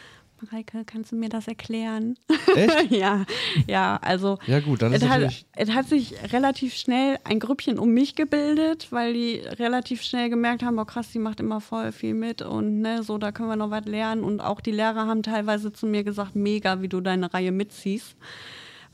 [0.42, 2.18] Mareike, kannst du mir das erklären?
[2.54, 2.90] Echt?
[2.90, 3.24] ja,
[3.66, 7.78] ja, also Ja gut, dann ist es hat, es hat sich relativ schnell ein Grüppchen
[7.78, 11.90] um mich gebildet, weil die relativ schnell gemerkt haben, oh krass, die macht immer voll
[11.92, 14.24] viel mit und ne, so, da können wir noch was lernen.
[14.24, 18.16] Und auch die Lehrer haben teilweise zu mir gesagt, mega, wie du deine Reihe mitziehst.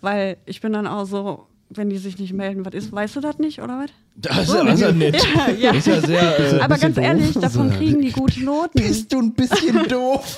[0.01, 2.93] Weil ich bin dann auch so, wenn die sich nicht melden, was ist?
[2.93, 3.91] Weißt du das nicht, oder was?
[4.17, 5.27] Das ist ja, das ist ja nett.
[5.35, 5.71] Ja, ja.
[5.73, 6.55] Ist ja sehr.
[6.55, 7.05] Äh, Aber ganz doof.
[7.05, 7.77] ehrlich, davon So.
[7.79, 8.71] kriegen die gute Noten.
[8.81, 10.37] bist du ein bisschen doof?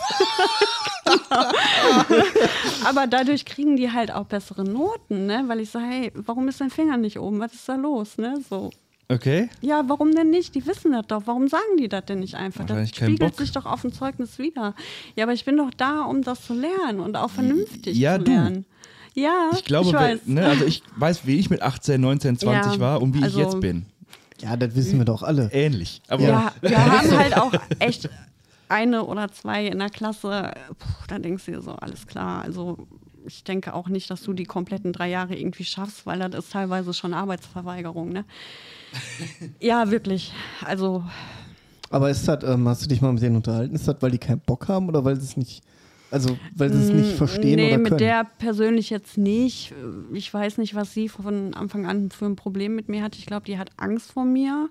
[2.84, 5.44] Aber dadurch kriegen die halt auch bessere Noten, ne?
[5.46, 7.40] Weil ich sage, hey, warum ist dein Finger nicht oben?
[7.40, 8.38] Was ist da los, ne?
[8.48, 8.70] So.
[9.08, 9.50] Okay.
[9.60, 10.54] Ja, warum denn nicht?
[10.54, 11.22] Die wissen das doch.
[11.26, 12.64] Warum sagen die das denn nicht einfach?
[12.64, 13.34] Das spiegelt Bock.
[13.38, 14.74] sich doch auf dem Zeugnis wieder.
[15.14, 18.24] Ja, aber ich bin doch da, um das zu lernen und auch vernünftig Ja, zu
[18.24, 18.30] du.
[18.32, 18.64] lernen.
[19.14, 20.20] Ja, Ich glaube, ich weiß.
[20.26, 23.38] ne, also ich weiß, wie ich mit 18, 19, 20 Ja, war und wie also-
[23.38, 23.86] ich jetzt bin.
[24.40, 25.48] Ja, das wissen wir doch alle.
[25.52, 26.02] Ähnlich.
[26.08, 28.10] Aber Ja, wir haben halt auch echt
[28.68, 30.52] eine oder zwei in der Klasse.
[30.78, 32.42] Puh, da denkst du dir so, alles klar.
[32.42, 32.88] Also
[33.24, 36.52] ich denke auch nicht, dass du die kompletten drei Jahre irgendwie schaffst, weil das ist
[36.52, 38.08] teilweise schon Arbeitsverweigerung.
[38.10, 38.24] Ne?
[39.60, 40.32] ja, wirklich.
[40.64, 41.04] Also
[41.90, 43.76] Aber ist das, ähm, hast du dich mal mit denen unterhalten?
[43.76, 45.62] Ist das, weil die keinen Bock haben oder weil sie es nicht,
[46.10, 47.98] also weil sie es nicht verstehen nee, oder mit können?
[47.98, 49.74] der persönlich jetzt nicht.
[50.12, 53.16] Ich weiß nicht, was sie von Anfang an für ein Problem mit mir hat.
[53.16, 54.70] Ich glaube, die hat Angst vor mir.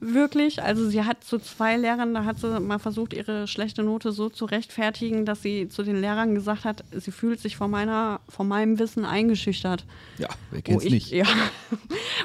[0.00, 0.62] Wirklich.
[0.62, 4.28] Also sie hat zu zwei Lehrern, da hat sie mal versucht, ihre schlechte Note so
[4.28, 8.48] zu rechtfertigen, dass sie zu den Lehrern gesagt hat, sie fühlt sich von meiner, von
[8.48, 9.84] meinem Wissen eingeschüchtert.
[10.18, 11.10] ja, wer Wo kennt's ich, nicht?
[11.18, 11.26] Ja,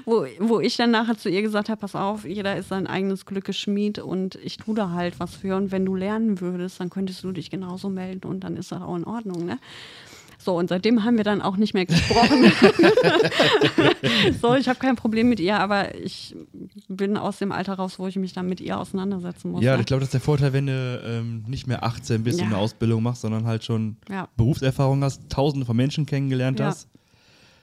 [0.05, 3.25] wo, wo ich dann nachher zu ihr gesagt habe, pass auf, jeder ist sein eigenes
[3.25, 5.55] Glückes Schmied und ich tue da halt was für.
[5.55, 8.81] Und wenn du lernen würdest, dann könntest du dich genauso melden und dann ist das
[8.81, 9.59] auch in Ordnung, ne?
[10.43, 12.51] So, und seitdem haben wir dann auch nicht mehr gesprochen.
[14.41, 16.35] so, ich habe kein Problem mit ihr, aber ich
[16.87, 19.63] bin aus dem Alter raus, wo ich mich dann mit ihr auseinandersetzen muss.
[19.63, 19.81] Ja, ne?
[19.81, 22.45] ich glaube, das ist der Vorteil, wenn du ähm, nicht mehr 18 bist Ja.
[22.45, 24.27] und eine Ausbildung machst, sondern halt schon Ja.
[24.37, 26.67] Berufserfahrung hast, tausende von Menschen kennengelernt Ja.
[26.67, 26.87] hast.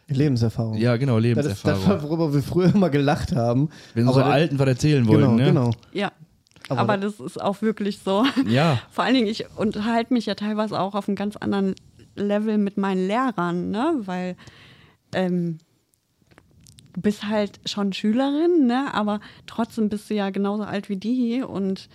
[0.08, 0.74] Lebensserfahrung.
[0.76, 2.02] Ja, genau, das ist das, Lebenserfahrung.
[2.02, 3.68] worüber wir früher immer gelacht haben.
[3.94, 5.44] wenn so Aber das- Alten was erzählen wollen, Genau, ne?
[5.44, 5.70] genau.
[5.92, 6.10] ja.
[6.68, 8.24] Aber Aber, das ist auch wirklich so.
[8.48, 8.78] Ja.
[8.92, 11.74] Vor allen Dingen, ich unterhalte mich ja teilweise auch auf einem ganz anderen
[12.20, 14.00] Level mit meinen Lehrern, ne?
[14.04, 14.36] Weil
[15.12, 15.58] ähm,
[16.92, 18.92] du bist halt schon Schülerin, ne?
[18.94, 21.88] Aber trotzdem bist du ja genauso alt wie die und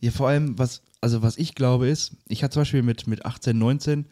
[0.00, 3.24] Ja, vor allem, was, also was ich glaube ist, ich hatte zum Beispiel mit, mit
[3.24, 4.06] 18, 19,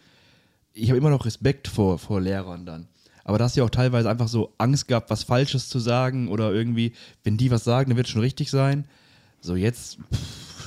[0.74, 2.88] ich habe immer noch Respekt vor, vor Lehrern dann.
[3.24, 6.28] Aber da hast du ja auch teilweise einfach so Angst gehabt, was Falsches zu sagen
[6.28, 6.92] oder irgendwie,
[7.24, 8.86] wenn die was sagen, dann wird es schon richtig sein.
[9.40, 9.98] So jetzt,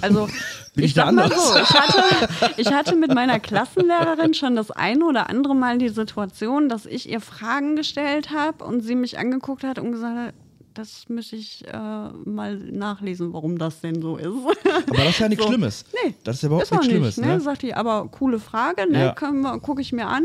[0.01, 0.27] Also,
[0.75, 1.53] Bin ich da sag mal anders?
[1.53, 5.89] so, ich hatte, ich hatte mit meiner Klassenlehrerin schon das eine oder andere Mal die
[5.89, 10.33] Situation, dass ich ihr Fragen gestellt habe und sie mich angeguckt hat und gesagt hat,
[10.75, 11.77] das müsste ich äh,
[12.25, 14.27] mal nachlesen, warum das denn so ist.
[14.27, 15.49] aber das ist ja nichts So.
[15.49, 15.85] Schlimmes.
[16.05, 17.27] Nee, Das ist ja überhaupt ist nichts nicht, Schlimmes, ne?
[17.27, 17.41] ne?
[17.41, 19.13] Sagt die, aber coole Frage, ne?
[19.17, 19.57] Ja.
[19.57, 20.23] Gucke ich mir an,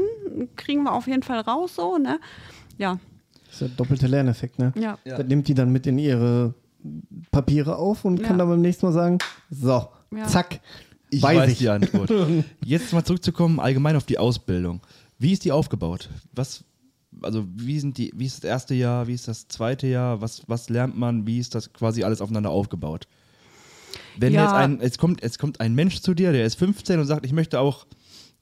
[0.54, 2.20] kriegen wir auf jeden Fall raus so, ne?
[2.78, 2.98] Ja,
[3.46, 4.72] Das ist der doppelte Lerneffekt, ne?
[4.76, 4.98] ja.
[5.04, 5.16] Ja.
[5.16, 6.54] Das nimmt die dann mit in ihre
[7.30, 8.26] Papiere auf und Ja.
[8.28, 9.18] kann dann beim nächsten Mal sagen,
[9.50, 10.26] so, Ja.
[10.26, 10.60] zack,
[11.10, 11.58] Ich weiß, weiß, ich.
[11.58, 12.10] die Antwort.
[12.64, 14.80] Jetzt mal zurückzukommen, allgemein auf die Ausbildung.
[15.18, 16.10] Wie ist die aufgebaut?
[16.32, 16.64] Was,
[17.22, 20.42] also wie sind die, wie ist das erste Jahr, wie ist das zweite Jahr, was,
[20.48, 23.06] was lernt man, wie ist das quasi alles aufeinander aufgebaut?
[24.18, 24.42] Wenn Ja.
[24.42, 27.24] jetzt ein, es kommt, es kommt ein Mensch zu dir, der ist 15 und sagt,
[27.24, 27.86] ich möchte auch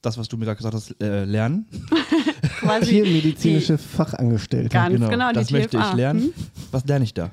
[0.01, 1.67] das, was du mir gerade gesagt hast, äh, lernen.
[2.61, 4.69] Quasi Tiermedizinische Fachangestellte.
[4.71, 6.23] Ganz genau, die das möchte ich lernen.
[6.23, 6.33] Hm?
[6.71, 7.31] Was lerne ich da?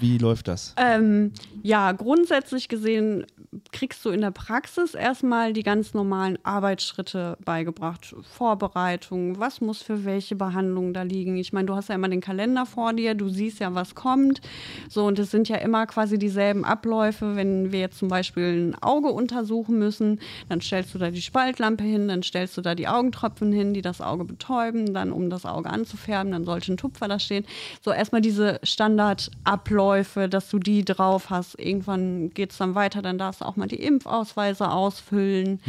[0.00, 0.74] Wie läuft das?
[0.78, 1.32] Ähm,
[1.62, 3.26] ja, grundsätzlich gesehen
[3.72, 8.14] kriegst du in der Praxis erstmal die ganz normalen Arbeitsschritte beigebracht.
[8.22, 11.36] Vorbereitung, was muss für welche Behandlung da liegen.
[11.36, 14.40] Ich meine, du hast ja immer den Kalender vor dir, du siehst ja, was kommt.
[14.88, 17.34] So, und es sind ja immer quasi dieselben Abläufe.
[17.34, 21.82] Wenn wir jetzt zum Beispiel ein Auge untersuchen müssen, dann stellst du da die Spaltlampe
[21.82, 25.44] hin, dann stellst du da die Augentropfen hin, die das Auge betäuben, dann um das
[25.44, 27.44] Auge anzufärben, dann sollte ein Tupfer da stehen.
[27.82, 29.89] So erstmal diese Standardabläufe,
[30.28, 31.58] dass du die drauf hast.
[31.58, 35.60] Irgendwann geht es dann weiter, dann darfst du auch mal die Impfausweise ausfüllen,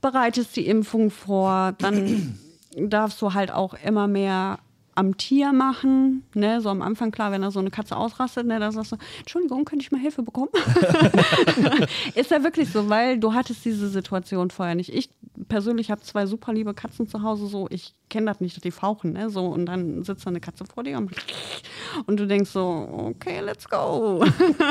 [0.00, 2.38] bereitest die Impfung vor, dann
[2.76, 4.58] darfst du halt auch immer mehr
[4.94, 8.58] am Tier machen, ne, so am Anfang klar, wenn da so eine Katze ausrastet, ne,
[8.58, 10.50] da sagst du, Entschuldigung, könnte ich mal Hilfe bekommen?
[12.14, 14.92] ist ja wirklich so, weil du hattest diese Situation vorher nicht.
[14.92, 15.10] Ich
[15.48, 18.72] persönlich habe zwei super liebe Katzen zu Hause, so, ich kenne das nicht, dass die
[18.72, 21.12] fauchen, ne, so, und dann sitzt da eine Katze vor dir und,
[22.06, 24.24] und du denkst so, okay, let's go.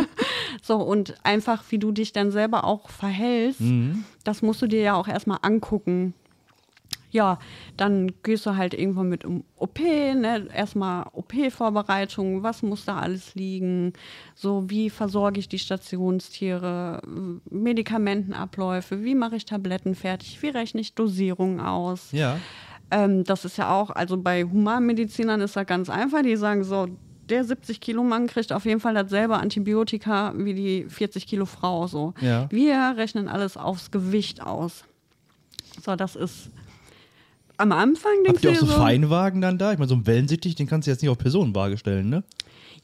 [0.62, 3.62] so, und einfach, wie du dich dann selber auch verhältst,
[4.24, 6.14] das musst du dir ja auch erstmal angucken
[7.12, 7.40] ja,
[7.76, 10.48] dann gehst du halt irgendwann mit um OP, ne?
[10.54, 13.94] erstmal OP-Vorbereitung, was muss da alles liegen,
[14.36, 17.02] so wie versorge ich die Stationstiere,
[17.50, 22.12] Medikamentenabläufe, wie mache ich Tabletten fertig, wie rechne ich Dosierungen aus.
[22.12, 22.38] Ja.
[22.92, 26.88] Ähm, das ist ja auch, also bei Humanmedizinern ist das ganz einfach, die sagen so,
[27.30, 31.88] der 70 Kilo Mann kriegt auf jeden Fall dasselbe Antibiotika wie die 40 Kilo Frau.
[31.88, 32.14] So.
[32.22, 32.48] Ja.
[32.52, 34.84] Wir rechnen alles aufs Gewicht aus.
[35.84, 36.50] So, das ist
[37.58, 39.72] Am Anfang denkst Habt ihr du auch so so, Feinwagen dann da?
[39.72, 42.24] Ich meine, so ein Wellensittich, den kannst du jetzt nicht auf Personenwaage stellen, ne?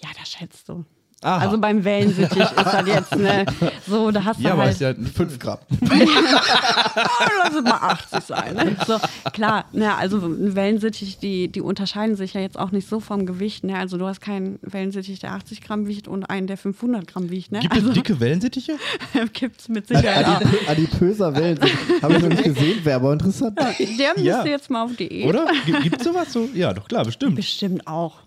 [0.02, 0.86] ja, das schätzt du.
[1.22, 1.38] Aha.
[1.46, 3.46] Also beim Wellensittich ist das jetzt, ne,
[3.88, 5.58] so, da hast du Ja, aber halt, ist ja 5 Gramm.
[5.82, 8.54] lass es mal 80 sein.
[8.56, 8.76] Ne?
[8.86, 8.98] So,
[9.34, 13.26] klar, ne, also ein Wellensittich, die, die unterscheiden sich ja jetzt auch nicht so vom
[13.26, 13.64] Gewicht.
[13.64, 13.78] Ne?
[13.78, 17.52] Also du hast keinen Wellensittich, der 80 Gramm wiegt und einen, der 500 Gramm wiegt.
[17.52, 17.60] Ne?
[17.60, 18.74] Gibt es dicke Wellensittiche?
[19.34, 20.36] Gibt es mit Sicherheit auch.
[20.42, 21.60] Adipö adipöser Wellen.
[22.02, 23.58] Habe ich noch nicht gesehen, wäre aber interessant.
[23.60, 24.46] Der müsste Ja.
[24.46, 25.28] jetzt mal auf Diät.
[25.28, 25.48] Oder?
[25.66, 26.48] Gibt, gibt's sowas so?
[26.54, 27.36] Ja, doch klar, bestimmt.
[27.36, 28.25] Bestimmt auch.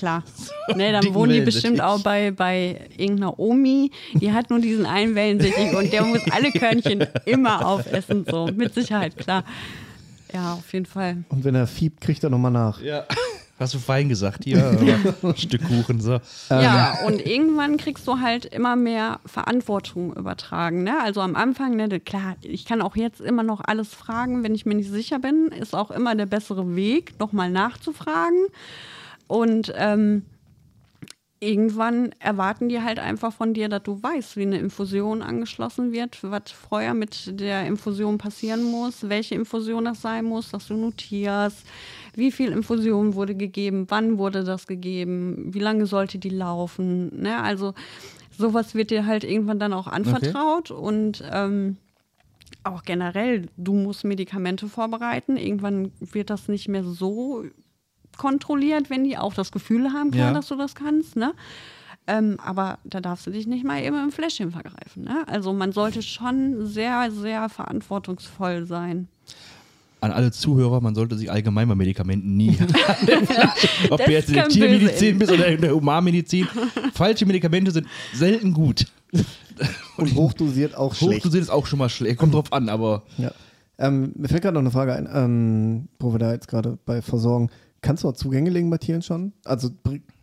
[0.00, 0.24] Klar.
[0.76, 3.90] Ne, dann wohnen die bestimmt auch bei, bei irgendeiner Omi.
[4.14, 8.24] Die hat nur diesen einen Wellensittich und der muss alle Körnchen immer aufessen.
[8.30, 9.42] So, mit Sicherheit, klar.
[10.32, 11.24] Ja, auf jeden Fall.
[11.28, 12.80] Und wenn er fiebt, kriegt er nochmal nach.
[12.80, 13.04] Ja.
[13.58, 14.64] Hast du fein gesagt, hier,
[15.22, 16.20] aber Stück Kuchen, so.
[16.48, 20.84] Ja, und irgendwann kriegst du halt immer mehr Verantwortung übertragen.
[20.84, 20.94] Ne?
[21.02, 24.64] Also am Anfang, ne, klar, ich kann auch jetzt immer noch alles fragen, wenn ich
[24.64, 28.46] mir nicht sicher bin, ist auch immer der bessere Weg, nochmal nachzufragen.
[29.30, 30.24] Und ähm,
[31.38, 36.18] irgendwann erwarten die halt einfach von dir, dass du weißt, wie eine Infusion angeschlossen wird,
[36.24, 41.64] was vorher mit der Infusion passieren muss, welche Infusion das sein muss, dass du notierst,
[42.16, 47.22] wie viel Infusion wurde gegeben, wann wurde das gegeben, wie lange sollte die laufen.
[47.22, 47.40] Ne?
[47.40, 47.74] Also
[48.36, 51.76] sowas wird dir halt irgendwann dann auch anvertraut und ähm,
[52.64, 55.36] auch generell, du musst Medikamente vorbereiten.
[55.36, 57.44] Irgendwann wird das nicht mehr so
[58.20, 60.32] kontrolliert, wenn die auch das Gefühl haben, klar, Ja.
[60.34, 61.16] dass du das kannst.
[61.16, 61.32] Ne?
[62.06, 65.04] Ähm, aber da darfst du dich nicht mal eben im Fläschchen vergreifen.
[65.04, 65.24] Ne?
[65.26, 69.08] Also man sollte schon sehr, sehr verantwortungsvoll sein.
[70.02, 72.56] An alle Zuhörer, man sollte sich allgemein bei Medikamenten nie.
[73.90, 76.46] Ob du jetzt in der Tiermedizin bist oder in der Humanmedizin.
[76.94, 78.86] Falsche Medikamente sind selten gut.
[79.96, 81.18] Und hochdosiert auch schlecht.
[81.20, 82.18] Hochdosiert ist auch schon mal schlecht.
[82.18, 83.32] Kommt drauf an, aber Ja.
[83.78, 87.00] Ähm, mir fällt gerade noch eine Frage ein, ähm, wo wir da jetzt gerade bei
[87.00, 87.48] Versorgen.
[87.82, 89.32] Kannst du auch Zugänge legen bei Tieren schon?
[89.44, 89.70] Also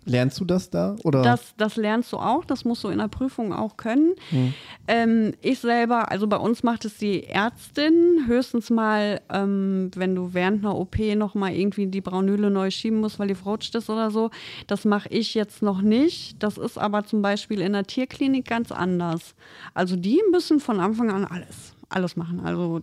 [0.07, 0.95] lernst du das da?
[1.03, 1.21] Oder?
[1.21, 4.13] Das, das lernst du auch, das musst du in der Prüfung auch können.
[4.29, 4.53] Hm.
[4.87, 10.33] Ähm, ich selber, also bei uns macht es die Ärztin, höchstens mal, ähm, wenn du
[10.33, 13.89] während einer OP noch mal irgendwie die Braunüle neu schieben musst, weil die verrutscht ist
[13.89, 14.29] oder so.
[14.67, 16.41] Das mache ich jetzt noch nicht.
[16.41, 19.35] Das ist aber zum Beispiel in der Tierklinik ganz anders.
[19.73, 22.39] Also die müssen von Anfang an alles, alles machen.
[22.39, 22.81] Also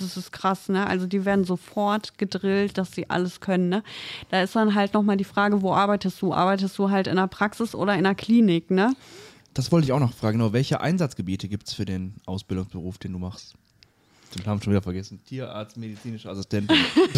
[0.00, 0.86] das ist krass, ne?
[0.86, 3.82] Also die werden sofort gedrillt, dass sie alles können, ne?
[4.30, 6.32] Da ist dann halt nochmal die Frage, wo arbeitest du?
[6.32, 8.94] Arbeitest du halt in der Praxis oder in der Klinik, ne?
[9.56, 10.38] das wollte ich auch noch fragen.
[10.38, 13.54] Genau, welche Einsatzgebiete gibt es für den Ausbildungsberuf, den du machst?
[14.36, 15.20] Den haben wir schon wieder vergessen.
[15.24, 16.70] Tierarzt, medizinischer Assistent.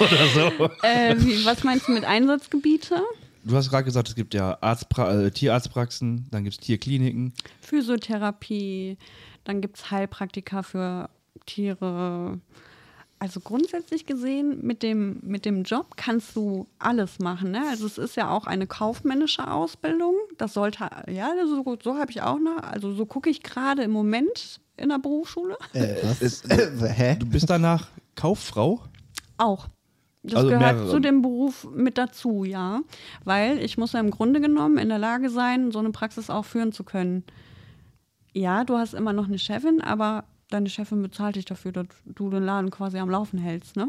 [0.00, 0.70] Oder so.
[0.86, 3.02] Äh, wie, was meinst du mit Einsatzgebiete?
[3.42, 7.32] Du hast gerade gesagt, es gibt ja Arztpra äh, Tierarztpraxen, dann gibt es Tierkliniken.
[7.62, 8.96] Physiotherapie,
[9.44, 11.08] dann gibt es Heilpraktika für
[11.46, 12.38] Tiere.
[13.22, 17.50] Also grundsätzlich gesehen, mit dem, mit dem Job kannst du alles machen.
[17.50, 17.62] Ne?
[17.68, 20.14] Also es ist ja auch eine kaufmännische Ausbildung.
[20.38, 22.62] Das sollte, ja, so, so habe ich auch noch.
[22.62, 25.58] Also so gucke ich gerade im Moment in der Berufsschule.
[25.74, 26.22] äh, was?
[26.22, 27.16] Es- äh, hä?
[27.18, 28.84] Du bist danach Kauffrau?
[29.36, 29.68] Auch.
[30.22, 30.90] Das Also gehört mehrere.
[30.90, 32.80] zu dem Beruf mit dazu, ja.
[33.24, 36.46] Weil ich muss ja im Grunde genommen in der Lage sein, so eine Praxis auch
[36.46, 37.24] führen zu können.
[38.32, 42.30] Ja, du hast immer noch eine Chefin, aber deine Chefin bezahlt dich dafür, dass du
[42.30, 43.88] den Laden quasi am Laufen hältst, ne?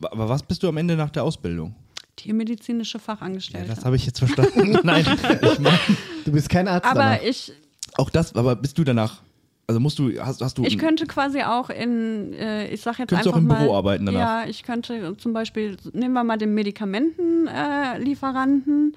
[0.00, 1.74] Aber was bist du am Ende nach der Ausbildung?
[2.16, 3.68] Tiermedizinische Ja, Fachangestellte.
[3.68, 4.78] das habe ich jetzt verstanden.
[4.84, 5.04] Nein,
[5.42, 5.78] ich meine,
[6.24, 6.86] Du bist kein Arzt.
[6.86, 7.22] aber danach.
[7.22, 7.52] ich,
[7.96, 9.22] auch das, aber bist du danach,
[9.66, 13.08] also musst du, hast, hast du, ich könnte quasi auch in, äh, ich sag jetzt
[13.10, 14.44] Könntest du einfach auch im mal, Büro arbeiten danach?
[14.44, 18.96] Ja, ich könnte zum Beispiel, nehmen wir mal den Medikamentenlieferanten, äh.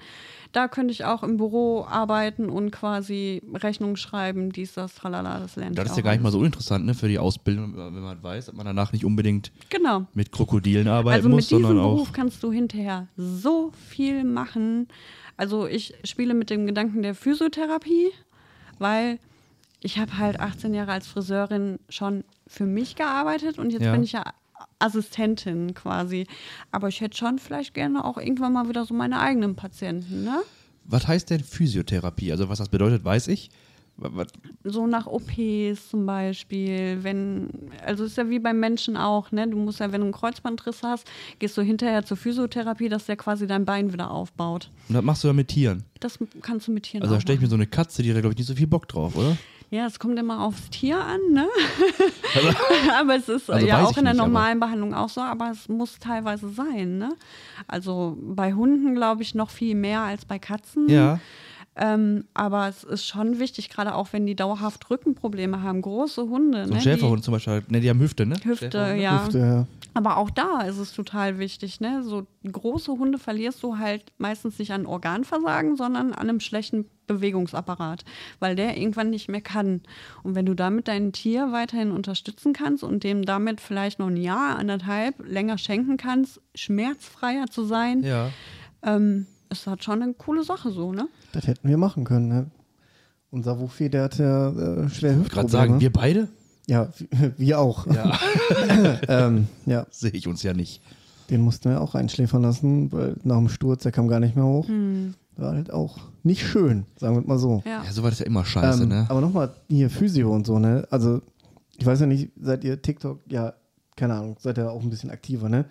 [0.52, 5.56] Da könnte ich auch im Büro arbeiten und quasi Rechnung schreiben, dies, das, tralala, das
[5.56, 8.02] lerne ich das ist ja gar nicht mal so uninteressant, ne, für die Ausbildung, wenn
[8.02, 10.06] man weiß, dass man danach nicht unbedingt Genau.
[10.14, 11.94] mit Krokodilen arbeiten Also muss, mit diesem sondern auch.
[11.94, 14.88] Beruf kannst du hinterher so viel machen.
[15.36, 18.08] Also ich spiele mit dem Gedanken der Physiotherapie,
[18.78, 19.18] weil
[19.80, 23.92] ich habe halt 18 Jahre als Friseurin schon für mich gearbeitet und jetzt Ja.
[23.92, 24.24] bin ich ja
[24.78, 26.26] Assistentin quasi.
[26.72, 30.40] Aber ich hätte schon vielleicht gerne auch irgendwann mal wieder so meine eigenen Patienten, ne?
[30.84, 32.32] Was heißt denn Physiotherapie?
[32.32, 33.50] Also was das bedeutet, weiß ich.
[33.96, 34.26] Wa- wa-
[34.64, 37.48] so nach OPs zum Beispiel, wenn,
[37.84, 39.46] also ist ja wie beim Menschen auch, ne?
[39.46, 41.06] Du musst ja, wenn du einen Kreuzbandriss hast,
[41.38, 44.70] gehst du hinterher zur Physiotherapie, dass der quasi dein Bein wieder aufbaut.
[44.88, 45.84] Und das machst du ja mit Tieren.
[46.00, 48.20] Das kannst du mit Tieren Also da stelle ich mir so eine Katze, die hat,
[48.20, 49.36] glaube ich, nicht so viel Bock drauf, oder?
[49.70, 51.46] Ja, es kommt immer aufs Tier an, ne?
[52.98, 55.68] aber es ist Also ja auch in der nicht, normalen Behandlung auch so, aber es
[55.68, 57.14] muss teilweise sein, ne?
[57.68, 60.88] Also bei Hunden glaube ich noch viel mehr als bei Katzen.
[60.88, 61.20] Ja.
[61.76, 66.66] Ähm, aber es ist schon wichtig, gerade auch wenn die dauerhaft Rückenprobleme haben, große Hunde.
[66.66, 68.34] So ne, Schäferhund zum Beispiel, ne, die haben Hüfte, ne?
[68.42, 69.02] Hüfte, Schäferhunde.
[69.02, 69.24] ja.
[69.24, 69.66] Hüfte, ja.
[69.94, 72.02] Aber auch da ist es total wichtig, ne?
[72.04, 78.04] So große Hunde verlierst du halt meistens nicht an Organversagen, sondern an einem schlechten Bewegungsapparat,
[78.38, 79.80] weil der irgendwann nicht mehr kann.
[80.22, 84.16] Und wenn du damit dein Tier weiterhin unterstützen kannst und dem damit vielleicht noch ein
[84.16, 88.30] Jahr, anderthalb länger schenken kannst, schmerzfreier zu sein, Ja.
[88.84, 91.08] ähm, ist das schon eine coole Sache so, ne?
[91.32, 92.28] Das hätten wir machen können.
[92.28, 92.46] Ne?
[93.30, 95.48] Unser Wufi, der hat ja äh, schwer Gerade Hüftprobleme.
[95.50, 96.28] sagen, wir beide?
[96.66, 96.88] ja,
[97.36, 97.86] wir- auch.
[97.86, 98.18] Ja.
[99.08, 100.80] ähm, ja, Sehe ich uns ja nicht.
[101.30, 104.44] den mussten wir auch einschläfern lassen, weil nach dem Sturz, der kam gar nicht mehr
[104.44, 104.66] hoch.
[104.68, 105.14] Hm.
[105.36, 107.62] War halt auch nicht schön, sagen wir mal so.
[107.64, 107.82] Ja.
[107.84, 109.06] Ja, sowas ist ja immer scheiße, ähm, ne?
[109.08, 110.86] Aber nochmal hier Physio und so, ne?
[110.90, 111.22] Also,
[111.78, 113.54] ich weiß ja nicht, seid ihr TikTok, ja,
[113.96, 115.64] keine Ahnung, seid ihr auch ein bisschen aktiver, ne?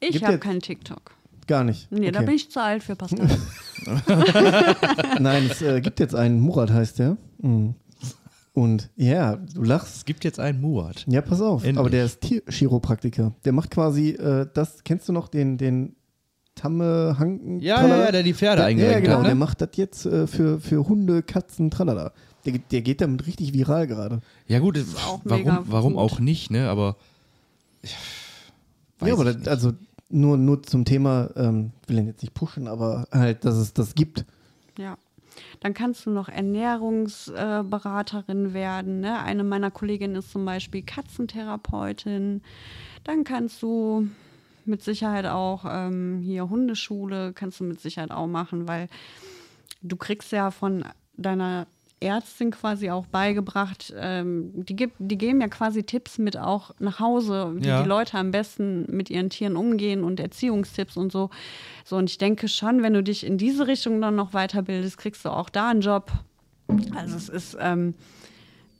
[0.00, 1.12] Ich habe keinen TikTok.
[1.50, 1.90] Gar nicht.
[1.90, 2.26] Nee, da Okay.
[2.26, 3.26] bin ich zu alt für Pascal.
[5.18, 7.16] Nein, es äh, gibt jetzt einen, Murat heißt der.
[7.38, 7.74] Mhm.
[8.52, 9.96] Und ja, du lachst.
[9.96, 11.04] Es gibt jetzt einen Murat.
[11.08, 11.64] Ja, pass auf.
[11.64, 11.78] Endlich.
[11.80, 13.34] Aber der ist Tierchiropraktiker.
[13.44, 15.96] Der macht quasi äh, das, kennst du noch den, den
[16.54, 17.58] Tamme Hanken?
[17.58, 19.40] Ja, ja, ja, der die Pferde der, ja, genau, hat, der ne?
[19.40, 22.12] macht das jetzt äh, für, für Hunde, Katzen, tralala.
[22.46, 24.20] Der, der geht damit richtig viral gerade.
[24.46, 26.02] Ja gut, auch warum, warum gut.
[26.02, 26.68] auch nicht, ne?
[26.68, 26.94] Aber
[27.82, 27.96] ich
[29.00, 29.48] weiß ja, aber ich das, nicht.
[29.48, 29.72] also
[30.10, 33.94] nur, nur zum Thema, ähm, will ihn jetzt nicht pushen, aber halt, dass es das
[33.94, 34.26] gibt.
[34.76, 34.98] Ja.
[35.60, 38.98] Dann kannst du noch Ernährungsberaterin werden.
[39.00, 39.22] Ne?
[39.22, 42.42] Eine meiner Kolleginnen ist zum Beispiel Katzentherapeutin.
[43.04, 44.08] Dann kannst du
[44.64, 48.88] mit Sicherheit auch ähm, hier Hundeschule, kannst du mit Sicherheit auch machen, weil
[49.82, 50.84] du kriegst ja von
[51.16, 51.66] deiner
[52.00, 56.98] Ärztin quasi auch beigebracht, ähm, die, gibt, die geben ja quasi Tipps mit auch nach
[56.98, 57.82] Hause, wie Ja.
[57.82, 61.28] die Leute am besten mit ihren Tieren umgehen und Erziehungstipps und so.
[61.84, 65.24] So, und ich denke schon, wenn du dich in diese Richtung dann noch weiterbildest, kriegst
[65.24, 66.10] du auch da einen Job.
[66.94, 67.94] Also es ist ähm,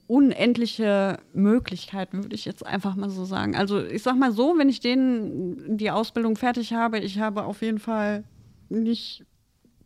[0.07, 3.55] unendliche Möglichkeiten, würde ich jetzt einfach mal so sagen.
[3.55, 7.63] Also ich sag mal so, wenn ich denen die Ausbildung fertig habe, ich habe auf
[7.63, 8.25] jeden Fall
[8.69, 9.25] nicht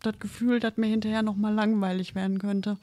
[0.01, 2.77] das Gefühl, dass mir hinterher noch mal langweilig werden könnte,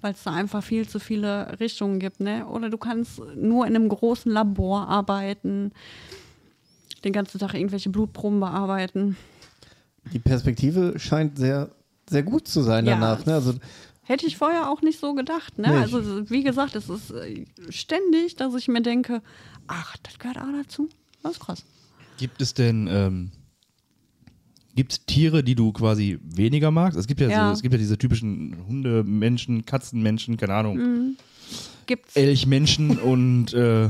[0.00, 2.46] weil es da einfach viel zu viele Richtungen gibt, ne?
[2.46, 5.72] Oder du kannst nur in einem großen Labor arbeiten,
[7.04, 9.16] den ganzen Tag irgendwelche Blutproben bearbeiten.
[10.12, 11.70] Die Perspektive scheint sehr,
[12.08, 13.26] sehr gut zu sein Ja, danach.
[13.26, 13.34] Ne?
[13.34, 13.54] Also,
[14.04, 15.58] Hätte ich vorher auch nicht so gedacht.
[15.58, 15.68] Ne?
[15.68, 19.22] Also, wie gesagt, es ist äh, ständig, dass ich mir denke,
[19.68, 20.88] ach, das gehört auch dazu.
[21.22, 21.64] Das ist krass.
[22.18, 23.30] Gibt es denn ähm,
[24.74, 26.98] gibt es Tiere, die du quasi weniger magst?
[26.98, 27.48] Es gibt ja, Ja.
[27.48, 31.16] So, es gibt ja diese typischen Hundemenschen, Katzenmenschen, keine Ahnung, Mhm.
[31.86, 32.14] Gibt's.
[32.16, 33.88] Elchmenschen und äh,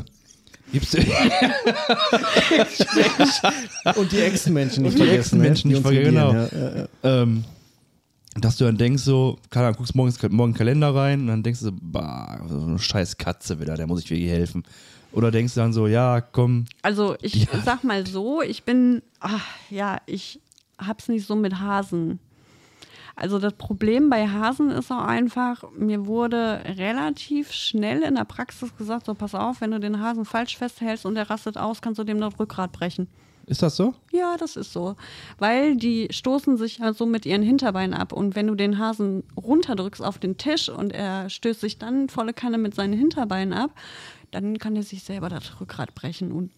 [0.73, 0.95] gibt's
[3.97, 5.39] und die Echsenmenschen nicht Und die vergessen.
[5.39, 5.49] ne?
[5.51, 6.33] Echsenmenschen Die nicht vergessen, genau.
[6.33, 7.23] Ja, ja, ja.
[7.23, 7.45] ähm,
[8.41, 11.61] dass du dann denkst so, keine Ahnung, guckst morgens, morgen Kalender rein und dann denkst
[11.61, 14.63] du, so, bah, so eine scheiß Katze wieder, der muss ich wirklich helfen.
[15.13, 19.45] Oder denkst du dann so, ja, komm, Also ich sag mal so, ich bin, ach,
[19.69, 20.41] ja, ich
[20.87, 22.19] hab's nicht so mit Hasen.
[23.15, 28.75] Also das Problem bei Hasen ist auch einfach, mir wurde relativ schnell in der Praxis
[28.77, 31.99] gesagt, so pass auf, wenn du den Hasen falsch festhältst und der rastet aus, kannst
[31.99, 33.09] du dem das Rückgrat brechen.
[33.47, 33.95] ist das so?
[34.13, 34.97] Ja, das ist so.
[35.39, 38.13] Weil die stoßen sich halt so mit ihren Hinterbeinen ab.
[38.13, 42.33] Und wenn du den Hasen runterdrückst auf den Tisch und er stößt sich dann volle
[42.33, 43.73] Kanne mit seinen Hinterbeinen ab,
[44.31, 46.33] dann kann er sich selber das Rückgrat brechen.
[46.33, 46.51] Und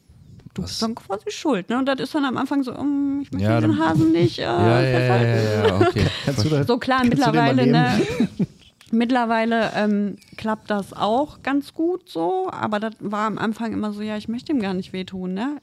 [0.55, 0.71] du Was?
[0.71, 1.69] bist dann quasi schuld.
[1.69, 1.79] Ne?
[1.79, 4.39] Und das ist dann am Anfang so, um, ich möchte Ja, den dann- Hasen nicht
[4.39, 6.07] äh, Ja, ja, ja, ja, ja, okay.
[6.25, 8.01] Kannst du da, So klar, mittlerweile, ne,
[8.91, 14.03] mittlerweile ähm, klappt das auch ganz gut so, aber das war am Anfang immer so,
[14.03, 15.57] ja, ich möchte ihm gar nicht wehtun, ne?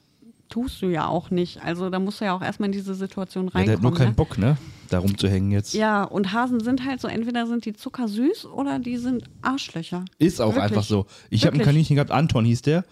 [0.48, 1.62] Tust du ja auch nicht.
[1.64, 3.76] Also da musst du ja auch erstmal in diese Situation Ja, der reinkommen.
[3.76, 4.14] hat nur keinen ne?
[4.14, 4.58] Bock, ne?
[4.90, 5.72] Da rumzuhängen jetzt.
[5.72, 10.04] Ja, und Hasen sind halt so, entweder sind die zuckersüß oder die sind Arschlöcher.
[10.18, 10.64] Ist auch Wirklich.
[10.64, 11.06] einfach so.
[11.30, 11.66] Ich habe einen Wirklich.
[11.74, 12.84] Kaninchen gehabt, Anton hieß der.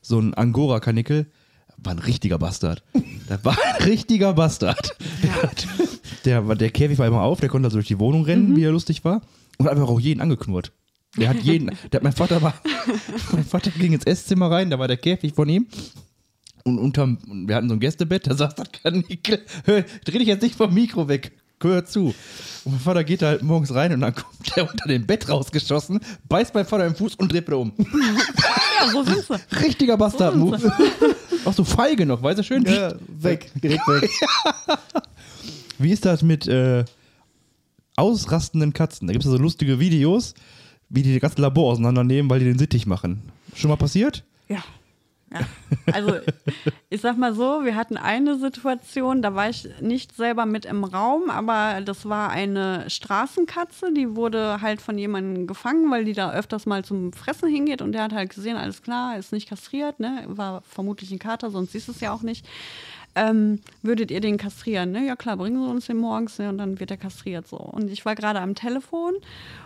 [0.00, 1.26] So ein Angora-Kanickel.
[1.82, 2.82] War ein richtiger Bastard.
[3.28, 4.96] Das war ein richtiger Bastard.
[6.24, 8.64] Der, der, der Käfig war immer auf, der konnte also durch die Wohnung rennen, wie
[8.64, 9.22] er lustig war.
[9.58, 10.72] Und hat einfach auch jeden angeknurrt.
[11.16, 11.70] Der hat jeden.
[11.92, 12.54] Der mein Vater war.
[13.32, 15.66] Mein Vater ging ins Esszimmer rein, da war der Käfig von ihm.
[16.64, 18.68] Und unterm, wir hatten so ein Gästebett, da saß das.
[19.64, 21.32] Hör, dreh dich jetzt nicht vom Mikro weg.
[21.60, 22.14] Hör zu.
[22.64, 25.28] Und mein Vater geht da halt morgens rein und dann kommt der unter dem Bett
[25.28, 27.72] rausgeschossen, beißt mein Vater im Fuß und dreht wieder um.
[28.80, 29.04] Ja, so.
[29.60, 30.72] Richtiger Bastard-Move.
[31.44, 32.64] Auch so feige noch, weißt du schön?
[32.64, 34.10] Ja, weg, direkt weg.
[35.78, 36.84] Wie ist das mit äh,
[37.96, 39.06] ausrastenden Katzen?
[39.06, 40.34] Da gibt es so lustige Videos,
[40.88, 43.22] wie die das ganze Labor auseinandernehmen, weil die den Sittich machen.
[43.54, 44.24] Schon mal passiert?
[44.48, 44.62] Ja.
[45.30, 45.40] Ja.
[45.92, 46.14] Also
[46.90, 50.84] ich sag mal so, wir hatten eine Situation, da war ich nicht selber mit im
[50.84, 56.32] Raum, aber das war eine Straßenkatze, die wurde halt von jemandem gefangen, weil die da
[56.32, 60.00] öfters mal zum Fressen hingeht und der hat halt gesehen, alles klar, ist nicht kastriert,
[60.00, 60.24] ne?
[60.28, 62.46] War vermutlich ein Kater, sonst siehst du es ja auch nicht
[63.18, 64.92] ähm, würdet ihr den kastrieren?
[64.92, 65.06] Ne?
[65.06, 66.48] Ja klar, bringen Sie uns den morgens ne?
[66.48, 67.56] und dann wird er kastriert so.
[67.56, 69.14] Und ich war gerade am Telefon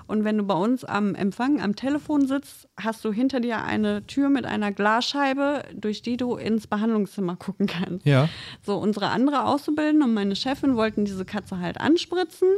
[0.06, 4.06] und wenn du bei uns am Empfang am Telefon sitzt, hast du hinter dir eine
[4.06, 8.06] Tür mit einer Glasscheibe, durch die du ins Behandlungszimmer gucken kannst.
[8.06, 8.28] Ja.
[8.64, 12.48] So, unsere andere Auszubildende und meine Chefin wollten diese Katze halt anspritzen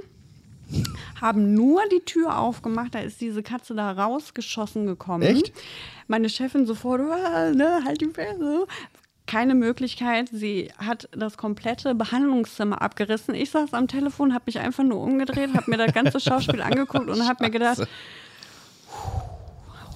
[1.21, 5.23] haben nur die Tür aufgemacht, da ist diese Katze da rausgeschossen gekommen.
[5.23, 5.53] Echt?
[6.09, 8.67] Meine Chefin sofort, "Ah, ne, halt die Fresse,
[9.27, 10.29] keine Möglichkeit.
[10.33, 13.35] Sie hat das komplette Behandlungszimmer abgerissen.
[13.35, 17.09] Ich saß am Telefon, habe mich einfach nur umgedreht, habe mir das ganze Schauspiel angeguckt
[17.09, 17.87] und habe mir gedacht,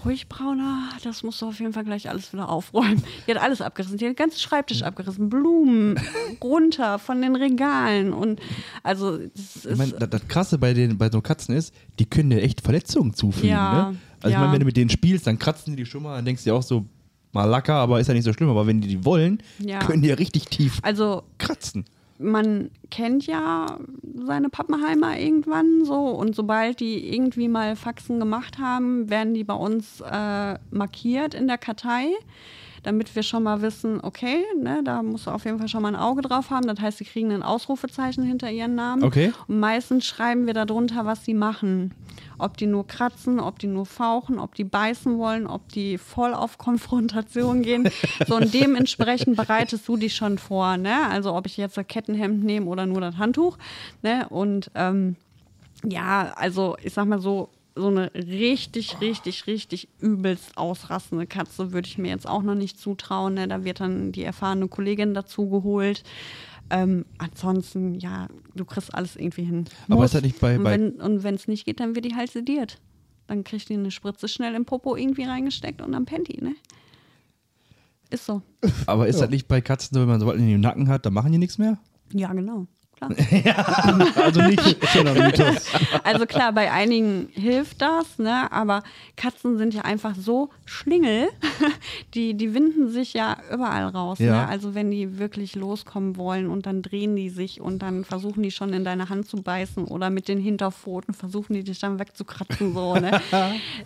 [0.05, 3.03] ruhig, Brauner, das musst du auf jeden Fall gleich alles wieder aufräumen.
[3.27, 6.01] Die hat alles abgerissen, die hat den ganzen Schreibtisch abgerissen, Blumen
[6.43, 8.41] runter von den Regalen und
[8.83, 12.07] also das ist, Ich meine, das, das Krasse bei, den, bei so Katzen ist, die
[12.07, 13.51] können dir echt Verletzungen zufügen.
[13.51, 13.99] Ja, ne?
[14.21, 14.41] Also ich ja.
[14.41, 16.51] meine, wenn du mit denen spielst, dann kratzen die dich schon mal, dann denkst du
[16.51, 16.87] dir auch so,
[17.33, 18.49] mal Lacker, aber ist ja nicht so schlimm.
[18.51, 19.81] Aber wenn die die wollen, Ja.
[19.81, 21.85] können die ja richtig tief also kratzen.
[22.19, 23.79] man kennt ja
[24.27, 29.55] seine Pappenheimer irgendwann so und sobald die irgendwie mal Faxen gemacht haben, werden die bei
[29.55, 32.07] uns äh, markiert in der Kartei,
[32.89, 35.95] damit wir schon mal wissen, okay, ne, da musst du auf jeden Fall schon mal
[35.95, 36.67] ein Auge drauf haben.
[36.67, 39.05] Das heißt, sie kriegen ein Ausrufezeichen hinter ihren Namen.
[39.05, 39.31] Okay.
[39.47, 41.93] Und meistens schreiben wir darunter, was sie machen.
[42.39, 46.33] Ob die nur kratzen, ob die nur fauchen, ob die beißen wollen, ob die voll
[46.33, 47.91] auf Konfrontation gehen.
[48.27, 51.09] So und dementsprechend bereitest du dich schon vor, ne?
[51.11, 53.59] Also ob ich jetzt das Kettenhemd nehme oder nur das Handtuch,
[54.03, 54.27] ne?
[54.31, 55.17] Und ähm,
[55.85, 61.87] ja, also ich sag mal so, so eine richtig, richtig, richtig übelst ausrassende Katze würde
[61.89, 63.35] ich mir jetzt auch noch nicht zutrauen.
[63.35, 63.49] Ne?
[63.49, 66.03] Da wird dann die erfahrene Kollegin dazu geholt.
[66.71, 69.65] Ähm, ansonsten, ja, du kriegst alles irgendwie hin.
[69.87, 70.07] Aber Muss.
[70.07, 72.15] ist das nicht bei- und bei- wenn und wenn es nicht geht, dann wird die
[72.15, 72.79] halt sediert.
[73.27, 76.55] Dann kriegt die eine Spritze schnell im Popo irgendwie reingesteckt und dann pennt die, ne?
[78.11, 78.43] Ist so.
[78.87, 81.05] Aber ist das nicht bei Katzen so, wenn man so was in den Nacken hat,
[81.07, 81.79] dann machen die nichts mehr?
[82.13, 82.67] Ja, genau.
[82.99, 83.11] Klar.
[84.17, 84.89] Also nicht.
[84.89, 85.67] Schöner Mythos.
[86.05, 88.51] Also klar, bei einigen hilft das, ne?
[88.51, 88.83] aber
[89.17, 91.29] Katzen sind ja einfach so Schlingel,
[92.15, 94.19] die, die winden sich ja überall raus.
[94.19, 94.33] Ja.
[94.33, 94.49] Ne?
[94.49, 98.51] Also wenn die wirklich loskommen wollen und dann drehen die sich und dann versuchen die
[98.51, 102.75] schon in deine Hand zu beißen oder mit den Hinterpfoten versuchen die dich dann wegzukratzen.
[102.75, 103.21] So, ne?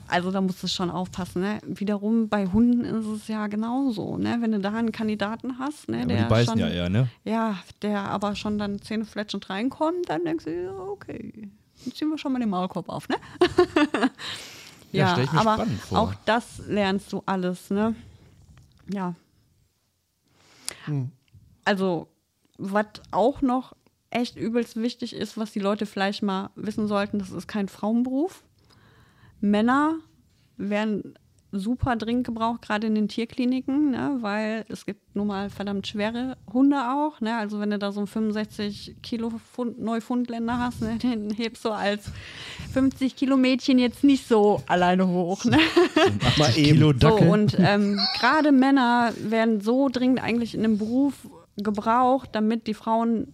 [0.08, 1.42] Also da musst du schon aufpassen.
[1.42, 1.58] Ne?
[1.66, 4.16] Wiederum bei Hunden ist es ja genauso.
[4.16, 4.38] Ne?
[4.40, 5.98] Wenn du da einen Kandidaten hast, ne?
[5.98, 7.08] Aber der die beißen schon, ja eher, ne?
[7.24, 11.50] ja, der aber schon dann zähnefletschend reinkommt, dann denkst du, ja, okay,
[11.84, 13.16] dann ziehen wir schon mal den Maulkorb auf, ne?
[14.92, 17.94] Ja, ja, aber auch das lernst du alles, ne?
[18.92, 19.14] Ja.
[21.64, 22.08] Also,
[22.58, 23.74] was auch noch
[24.10, 28.42] echt übelst wichtig ist, was die Leute vielleicht mal wissen sollten, das ist kein Frauenberuf.
[29.40, 29.94] Männer
[30.58, 31.18] werden
[31.52, 36.36] super dringend gebraucht, gerade in den Tierkliniken, ne, weil es gibt nun mal verdammt schwere
[36.52, 37.20] Hunde auch.
[37.20, 41.64] Ne, also wenn du da so einen 65 Kilo Pfund, Neufundländer hast, ne, den hebst
[41.64, 42.10] du als
[42.72, 45.44] 50 Kilo Mädchen jetzt nicht so alleine hoch.
[45.44, 45.58] Ne?
[46.38, 46.76] Mal 80 eben.
[46.78, 47.28] Kilo So, Dackel.
[47.28, 51.14] und ähm, gerade Männer werden so dringend eigentlich in einem Beruf
[51.58, 53.32] gebraucht, damit die Frauen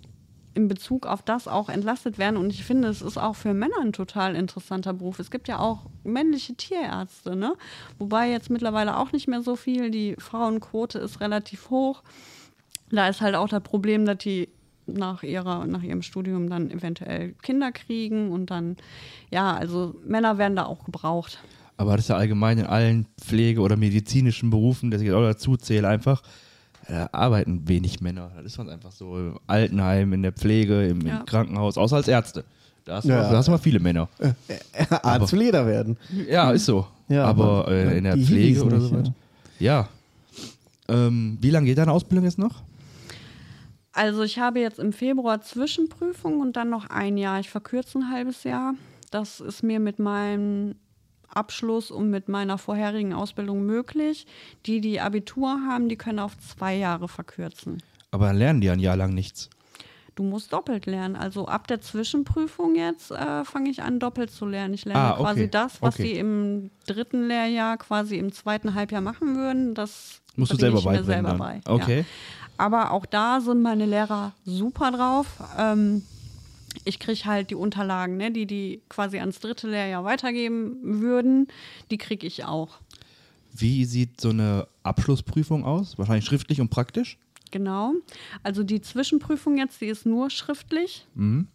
[0.59, 2.37] in Bezug auf das auch entlastet werden.
[2.37, 5.21] Und ich finde, es ist auch für Männer ein total interessanter Beruf.
[5.21, 7.55] Es gibt ja auch männliche Tierärzte, ne?
[7.99, 9.93] Wobei jetzt mittlerweile auch nicht mehr so viel.
[9.93, 12.03] Die Frauenquote ist relativ hoch.
[12.91, 14.49] Da ist halt auch das Problem, dass die
[14.87, 18.79] nach, ihrer, nach ihrem Studium dann eventuell Kinder kriegen und dann,
[19.31, 21.39] ja, also Männer werden da auch gebraucht.
[21.77, 25.57] Aber das ist ja allgemein in allen Pflege- oder medizinischen Berufen, das ich auch dazu
[25.57, 26.23] zähle, einfach,
[26.89, 28.31] da arbeiten wenig Männer.
[28.37, 31.19] Das ist sonst einfach so im Altenheim, in der Pflege, im, Ja.
[31.21, 32.45] im Krankenhaus, außer als Ärzte.
[32.85, 33.23] Da hast du, Ja.
[33.23, 34.09] mal, da hast du mal viele Männer.
[35.03, 35.97] Arzt will jeder werden.
[36.29, 36.87] Ja, ist so.
[37.09, 39.11] Ja, aber aber äh, in der Pflege oder nicht, sowas.
[39.59, 39.89] Ja.
[40.89, 42.63] Ähm, wie lange geht deine Ausbildung jetzt noch?
[43.93, 47.41] Also ich habe jetzt im Februar Zwischenprüfung und dann noch ein Jahr.
[47.41, 48.75] Ich verkürze ein halbes Jahr.
[49.11, 50.77] Das ist mir mit meinem
[51.33, 54.27] Abschluss und mit meiner vorherigen Ausbildung möglich.
[54.67, 57.83] Die, die Abitur haben, die können auf zwei Jahre verkürzen.
[58.11, 59.51] Aber dann lernen die ein Jahr lang nichts.
[60.15, 61.15] Du musst doppelt lernen.
[61.15, 64.75] Also ab der Zwischenprüfung jetzt äh, fange ich an, doppelt zu lernen.
[64.75, 65.23] Ich lerne Ah, okay.
[65.23, 66.03] quasi das, was Okay.
[66.03, 69.75] sie im dritten Lehrjahr quasi im zweiten Halbjahr machen würden.
[69.75, 71.39] Das Musst du selber ich mir selber dann.
[71.39, 71.61] bei.
[71.67, 71.99] Okay.
[72.01, 72.05] Ja.
[72.57, 75.27] Aber auch da sind meine Lehrer super drauf.
[75.57, 76.03] Ähm,
[76.85, 81.49] ich kriege halt die Unterlagen, ne, die die quasi ans dritte Lehrjahr weitergeben würden,
[81.91, 82.79] die kriege ich auch.
[83.53, 85.99] Wie sieht so eine Abschlussprüfung aus?
[85.99, 87.19] Wahrscheinlich schriftlich und praktisch?
[87.51, 87.95] Genau.
[88.43, 91.07] Also die Zwischenprüfung jetzt, die ist nur schriftlich.
[91.15, 91.49] Mhm.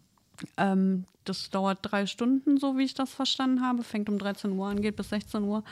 [0.56, 3.82] Ähm, das dauert drei Stunden, so wie ich das verstanden habe.
[3.82, 5.64] Fängt um 13 Uhr an, geht bis 16 Uhr.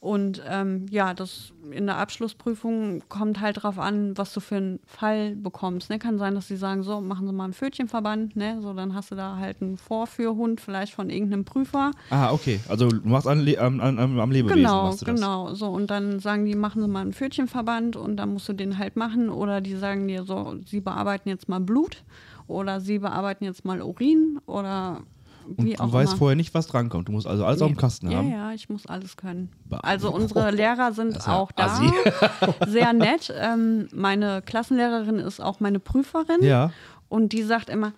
[0.00, 4.80] Und ähm, ja, das in der Abschlussprüfung kommt halt drauf an, was du für einen
[4.86, 5.90] Fall bekommst.
[5.90, 5.98] Ne?
[5.98, 8.60] Kann sein, dass sie sagen, so, machen Sie mal einen Pfötchenverband, ne?
[8.62, 11.90] So, dann hast du da halt einen Vorführhund, vielleicht von irgendeinem Prüfer.
[12.08, 12.60] Ah, okay.
[12.70, 14.62] Also du machst an, am, am, am Lebewesen.
[14.62, 15.16] Genau, machst du das.
[15.16, 15.52] genau.
[15.52, 18.78] So, und dann sagen die, machen Sie mal einen Pfötchenverband und dann musst du den
[18.78, 19.28] halt machen.
[19.28, 22.04] Oder die sagen dir so, sie bearbeiten jetzt mal Blut
[22.46, 25.02] oder sie bearbeiten jetzt mal Urin oder
[25.46, 26.18] Und wie du auch weißt immer.
[26.18, 27.08] vorher nicht, was drankommt.
[27.08, 28.30] Du musst also alles auf dem Kasten ja, haben.
[28.30, 29.50] Ja, ich muss alles können.
[29.82, 31.66] Also unsere Lehrer sind ja auch da.
[31.66, 31.90] assi.
[32.68, 33.32] Sehr nett.
[33.36, 36.42] Ähm, meine Klassenlehrerin ist auch meine Prüferin.
[36.42, 36.72] Ja.
[37.08, 37.92] Und die sagt immer,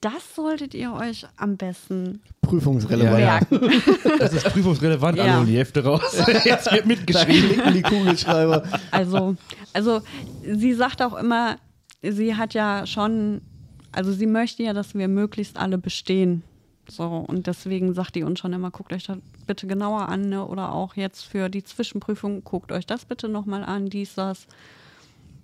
[0.00, 3.18] das solltet ihr euch am besten Prüfungsrelevant.
[3.18, 3.40] Ja, ja.
[3.50, 3.82] merken.
[4.18, 5.24] Das ist prüfungsrelevant, Ja.
[5.36, 6.02] also die Hälfte raus.
[6.44, 7.50] Jetzt wird mitgeschrieben.
[7.50, 8.64] klicken die Kugelschreiber.
[8.90, 9.36] Also,
[9.72, 10.02] also
[10.42, 11.56] sie sagt auch immer,
[12.02, 13.40] sie hat ja schon,
[13.92, 16.42] also sie möchte ja, dass wir möglichst alle bestehen.
[16.88, 20.44] So, und deswegen sagt die uns schon immer, guckt euch das bitte genauer an, ne?
[20.46, 24.46] Oder auch jetzt für die Zwischenprüfung, guckt euch das bitte nochmal an, dies, das.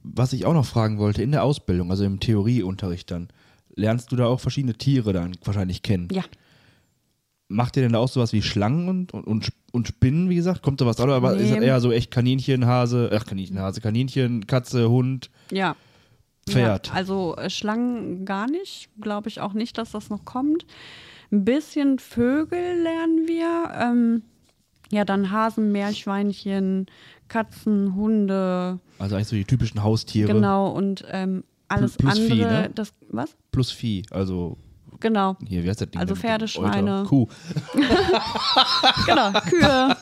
[0.02, 3.28] Was ich auch noch fragen wollte, in der Ausbildung, also im Theorieunterricht dann,
[3.74, 6.08] lernst du da auch verschiedene Tiere dann wahrscheinlich kennen.
[6.12, 6.24] Ja.
[7.48, 10.36] Macht ihr denn da auch sowas wie Schlangen und, und, und, Sp- und Spinnen, wie
[10.36, 10.62] gesagt?
[10.62, 11.08] Kommt sowas auch?
[11.08, 11.56] Aber ist Nee.
[11.56, 15.74] das eher so echt Kaninchen, Hase, ach Kaninchen, Hase, Kaninchen, Katze, Hund, Ja.
[16.48, 16.88] Pferd?
[16.88, 18.88] Ja, also äh, Schlangen gar nicht.
[19.00, 20.64] Glaube ich auch nicht, dass das noch kommt.
[21.32, 23.70] Ein bisschen Vögel lernen wir.
[23.74, 24.22] Ähm,
[24.90, 26.86] ja, dann Hasen, Meerschweinchen,
[27.28, 28.80] Katzen, Hunde.
[28.98, 30.70] Also eigentlich so die typischen Haustiere Genau.
[30.70, 32.28] Und ähm, alles Plus andere.
[32.36, 32.70] Vieh, ne?
[32.74, 33.36] das, was?
[33.52, 34.02] plus Vieh.
[34.10, 34.56] Also
[34.98, 35.36] Genau.
[35.46, 36.00] hier, wie heißt das Ding?
[36.00, 36.14] Also?
[36.16, 36.48] Pferde.
[36.48, 37.04] Schweine.
[37.08, 37.28] Kuh.
[39.06, 39.96] Genau, Kühe.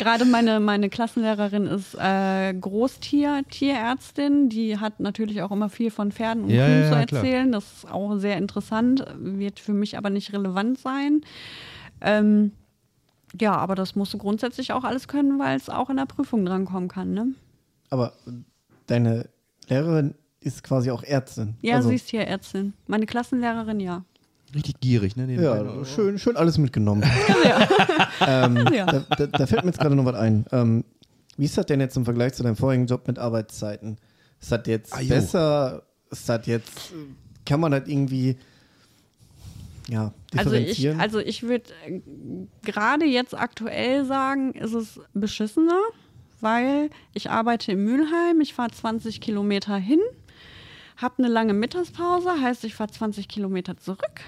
[0.00, 4.48] Gerade meine, meine Klassenlehrerin ist äh, Großtier, Tierärztin.
[4.48, 7.22] Die hat natürlich auch immer viel von Pferden und Ja, Kühen ja, zu ja, klar.
[7.22, 7.52] erzählen.
[7.52, 11.20] Das ist auch sehr interessant, wird für mich aber nicht relevant sein.
[12.00, 12.52] Ähm,
[13.38, 16.46] ja, aber das musst du grundsätzlich auch alles können, weil es auch in der Prüfung
[16.46, 17.12] drankommen kann.
[17.12, 17.34] Ne?
[17.90, 18.14] Aber
[18.86, 19.28] deine
[19.68, 21.56] Lehrerin ist quasi auch Ärztin.
[21.60, 22.72] Ja, also, sie ist Tierärztin.
[22.86, 24.04] Meine Klassenlehrerin, ja.
[24.54, 25.26] Richtig gierig, ne?
[25.26, 27.02] nebenbei Ja, schön, schön alles mitgenommen.
[28.26, 28.86] ähm, Ja.
[28.86, 30.44] da, da, da fällt mir jetzt gerade noch was ein.
[30.52, 30.84] Ähm,
[31.36, 33.96] wie ist das denn jetzt im Vergleich zu deinem vorigen Job mit Arbeitszeiten?
[34.40, 35.82] Ist das jetzt Ah, besser?
[36.10, 36.92] Ist das jetzt,
[37.46, 38.36] kann man das irgendwie,
[39.88, 41.00] ja, Also ich, differenzieren?
[41.00, 42.00] also ich würde äh,
[42.64, 45.78] gerade jetzt aktuell sagen, ist es beschissener,
[46.40, 50.00] weil ich arbeite in Mülheim, ich fahre 20 Kilometer hin,
[51.00, 54.20] habe eine lange Mittagspause, heißt ich fahre 20 Kilometer zurück,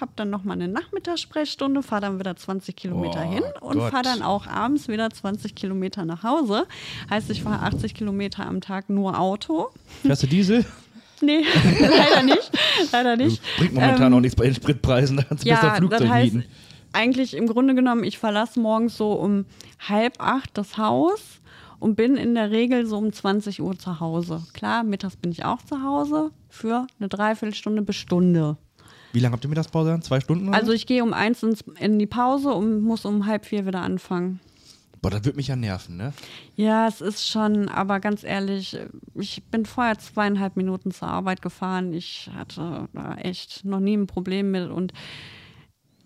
[0.00, 4.22] habe dann nochmal eine Nachmittagssprechstunde, fahre dann wieder 20 Kilometer Oh hin und fahre dann
[4.22, 6.66] auch abends wieder 20 Kilometer nach Hause.
[7.08, 9.68] Heißt, ich fahre 80 Kilometer am Tag nur Auto.
[10.02, 10.64] Fährst du Diesel?
[11.22, 11.46] Nee,
[11.80, 12.50] leider nicht.
[12.92, 13.40] Leider nicht.
[13.56, 16.08] Bringt momentan Ähm, auch nichts bei den Spritpreisen, da kannst du besser ein Flugzeug das
[16.10, 16.48] heißt, mieten.
[16.92, 19.46] eigentlich im Grunde genommen, ich verlasse morgens so um
[19.88, 21.40] halb acht das Haus
[21.78, 24.42] und bin in der Regel so um 20 Uhr zu Hause.
[24.52, 28.56] Klar, mittags bin ich auch zu Hause für eine Dreiviertelstunde bis Stunde.
[29.12, 30.02] Wie lange habt ihr Mittagspause dann?
[30.02, 30.48] Zwei Stunden?
[30.48, 30.58] Oder?
[30.58, 33.80] Also ich gehe um eins ins, in die Pause und muss um halb vier wieder
[33.80, 34.40] anfangen.
[35.00, 36.12] Boah, das wird mich ja nerven, ne?
[36.56, 38.76] Ja, es ist schon, aber ganz ehrlich,
[39.14, 41.92] ich bin vorher zweieinhalb Minuten zur Arbeit gefahren.
[41.92, 44.92] Ich hatte da echt noch nie ein Problem mit und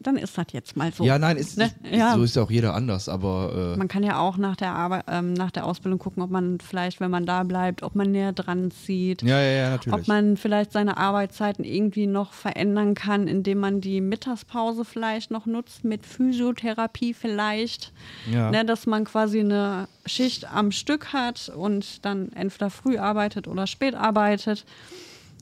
[0.03, 1.05] dann ist das jetzt mal so.
[1.05, 1.67] Ja, nein, ist, Ne?
[1.83, 2.15] ist, Ja.
[2.15, 5.05] so ist ja auch jeder anders, aber äh, Man kann ja auch nach der Arbeit,
[5.09, 8.33] ähm, nach der Ausbildung gucken, ob man vielleicht, wenn man da bleibt, ob man näher
[8.33, 9.23] dran zieht.
[9.23, 10.01] ja, ja, ja, natürlich.
[10.01, 15.45] Ob man vielleicht seine Arbeitszeiten irgendwie noch verändern kann, indem man die Mittagspause vielleicht noch
[15.47, 17.93] nutzt, mit Physiotherapie vielleicht.
[18.31, 18.51] Ja.
[18.51, 23.67] Ne, dass man quasi eine Schicht am Stück hat und dann entweder früh arbeitet oder
[23.67, 24.65] spät arbeitet.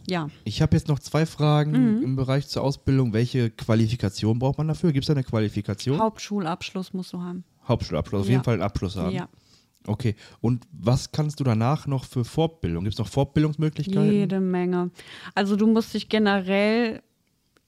[0.09, 2.03] Ja, Ich habe jetzt noch zwei Fragen Mhm.
[2.03, 3.13] im Bereich zur Ausbildung.
[3.13, 4.93] Welche Qualifikation braucht man dafür?
[4.93, 5.99] Gibt es da eine Qualifikation?
[5.99, 7.45] Hauptschulabschluss musst du haben.
[7.67, 8.33] Hauptschulabschluss, auf Ja.
[8.33, 9.15] jeden Fall einen Abschluss haben.
[9.15, 9.29] Ja,
[9.87, 10.17] Okay.
[10.43, 12.85] Und was kannst du danach noch für Fortbildung?
[12.85, 14.13] Gibt es noch Fortbildungsmöglichkeiten?
[14.13, 14.91] jede Menge.
[15.35, 17.01] Also du musst dich generell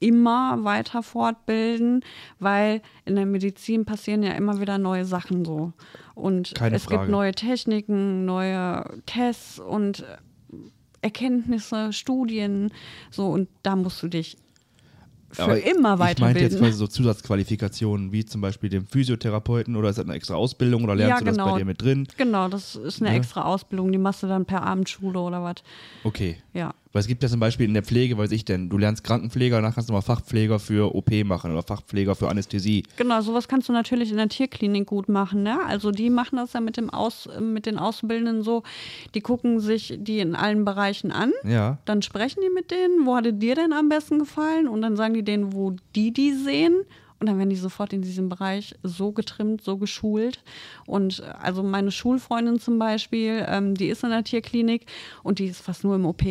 [0.01, 2.03] immer weiter fortbilden,
[2.39, 5.73] weil in der Medizin passieren ja immer wieder neue Sachen so.
[6.15, 6.99] Und Keine es Frage.
[7.01, 10.05] gibt neue Techniken, neue Tests und
[11.03, 12.73] Erkenntnisse, Studien,
[13.11, 14.37] so und da musst du dich
[15.33, 16.59] für Aber immer Ich meinte jetzt weiterbilden.
[16.59, 20.97] quasi so Zusatzqualifikationen, wie zum Beispiel dem Physiotherapeuten oder ist das eine extra Ausbildung oder
[20.97, 21.53] lernst Ja, du das genau.
[21.53, 22.09] bei dir mit drin?
[22.17, 23.17] Genau, das ist eine Ja.
[23.17, 25.57] extra Ausbildung, die machst du dann per Abendschule oder was.
[26.03, 26.39] Okay.
[26.53, 26.75] Ja.
[26.93, 29.57] Weil es gibt ja zum Beispiel in der Pflege, weiß ich denn, du lernst Krankenpfleger,
[29.57, 32.83] danach kannst du mal Fachpfleger für OP machen oder Fachpfleger für Anästhesie.
[32.97, 35.45] Genau, sowas kannst du natürlich in der Tierklinik gut machen.
[35.45, 35.57] Ne?
[35.65, 38.65] Also die machen das ja mit, dem Aus, mit den Auszubildenden so,
[39.15, 41.79] die gucken sich die in allen Bereichen an, Ja.
[41.85, 44.67] dann sprechen die mit denen, wo hatte dir denn am besten gefallen?
[44.67, 46.75] Und dann sagen die denen, wo die die sehen.
[47.21, 50.43] Und dann werden die sofort in diesem Bereich so getrimmt, so geschult.
[50.87, 54.87] Und äh, also meine Schulfreundin zum Beispiel, ähm, die ist in der Tierklinik
[55.23, 56.23] und die ist fast nur im OP.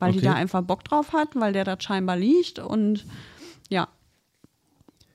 [0.00, 0.26] Weil die Okay.
[0.26, 2.58] da einfach Bock drauf hat, weil der da scheinbar liegt.
[2.58, 3.06] Und
[3.68, 3.86] ja,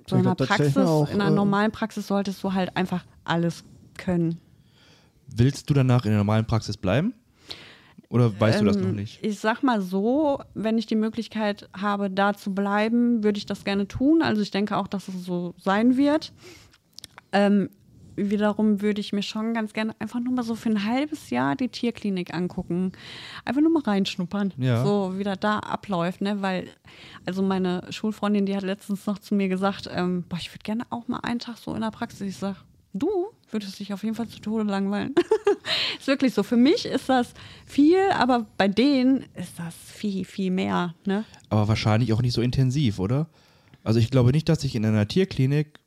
[0.07, 3.63] so in ich Praxis, auch, in einer äh, normalen Praxis solltest du halt einfach alles
[3.97, 4.39] können.
[5.27, 7.13] Willst du danach in der normalen Praxis bleiben?
[8.09, 9.19] Oder weißt du das noch Ähm, nicht?
[9.23, 13.65] Ich sag mal so, wenn ich die Möglichkeit habe, da zu bleiben, würde ich das
[13.65, 14.21] gerne tun.
[14.21, 16.31] Also ich denke auch, dass es so sein wird.
[17.31, 17.69] Ähm,
[18.15, 21.55] wiederum würde ich mir schon ganz gerne einfach nur mal so für ein halbes Jahr
[21.55, 22.91] die Tierklinik angucken.
[23.45, 24.83] Einfach nur mal reinschnuppern, Ja.
[24.83, 26.41] so wie das da abläuft, ne?
[26.41, 26.67] Weil,
[27.25, 30.83] also meine Schulfreundin, die hat letztens noch zu mir gesagt, ähm, boah, ich würde gerne
[30.89, 32.21] auch mal einen Tag so in der Praxis.
[32.21, 32.55] Ich sag,
[32.93, 33.09] du
[33.51, 35.13] würdest dich auf jeden Fall zu Tode langweilen.
[35.99, 36.43] ist wirklich so.
[36.43, 37.33] Für mich ist das
[37.65, 41.25] viel, aber bei denen ist das viel, viel mehr, ne?
[41.49, 43.27] Aber wahrscheinlich auch nicht so intensiv, oder?
[43.83, 45.79] Also ich glaube nicht, dass sich in einer Tierklinik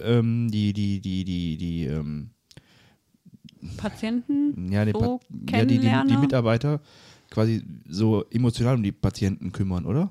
[0.00, 2.30] ähm, die, die, die, die, die, ähm,
[3.76, 5.20] Patienten ja, die, so Pa-
[5.56, 6.16] ja, die, die, die.
[6.16, 6.80] Mitarbeiter
[7.30, 10.10] quasi so emotional um die Patienten kümmern, oder?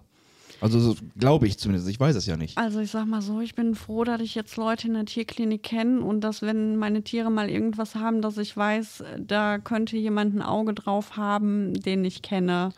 [0.60, 2.58] Also so glaube ich zumindest, ich weiß es ja nicht.
[2.58, 5.62] Also ich sag mal so, ich bin froh, dass ich jetzt Leute in der Tierklinik
[5.62, 10.36] kenne und dass wenn meine Tiere mal irgendwas haben, dass ich weiß, da könnte jemand
[10.36, 12.70] ein Auge drauf haben, den ich kenne.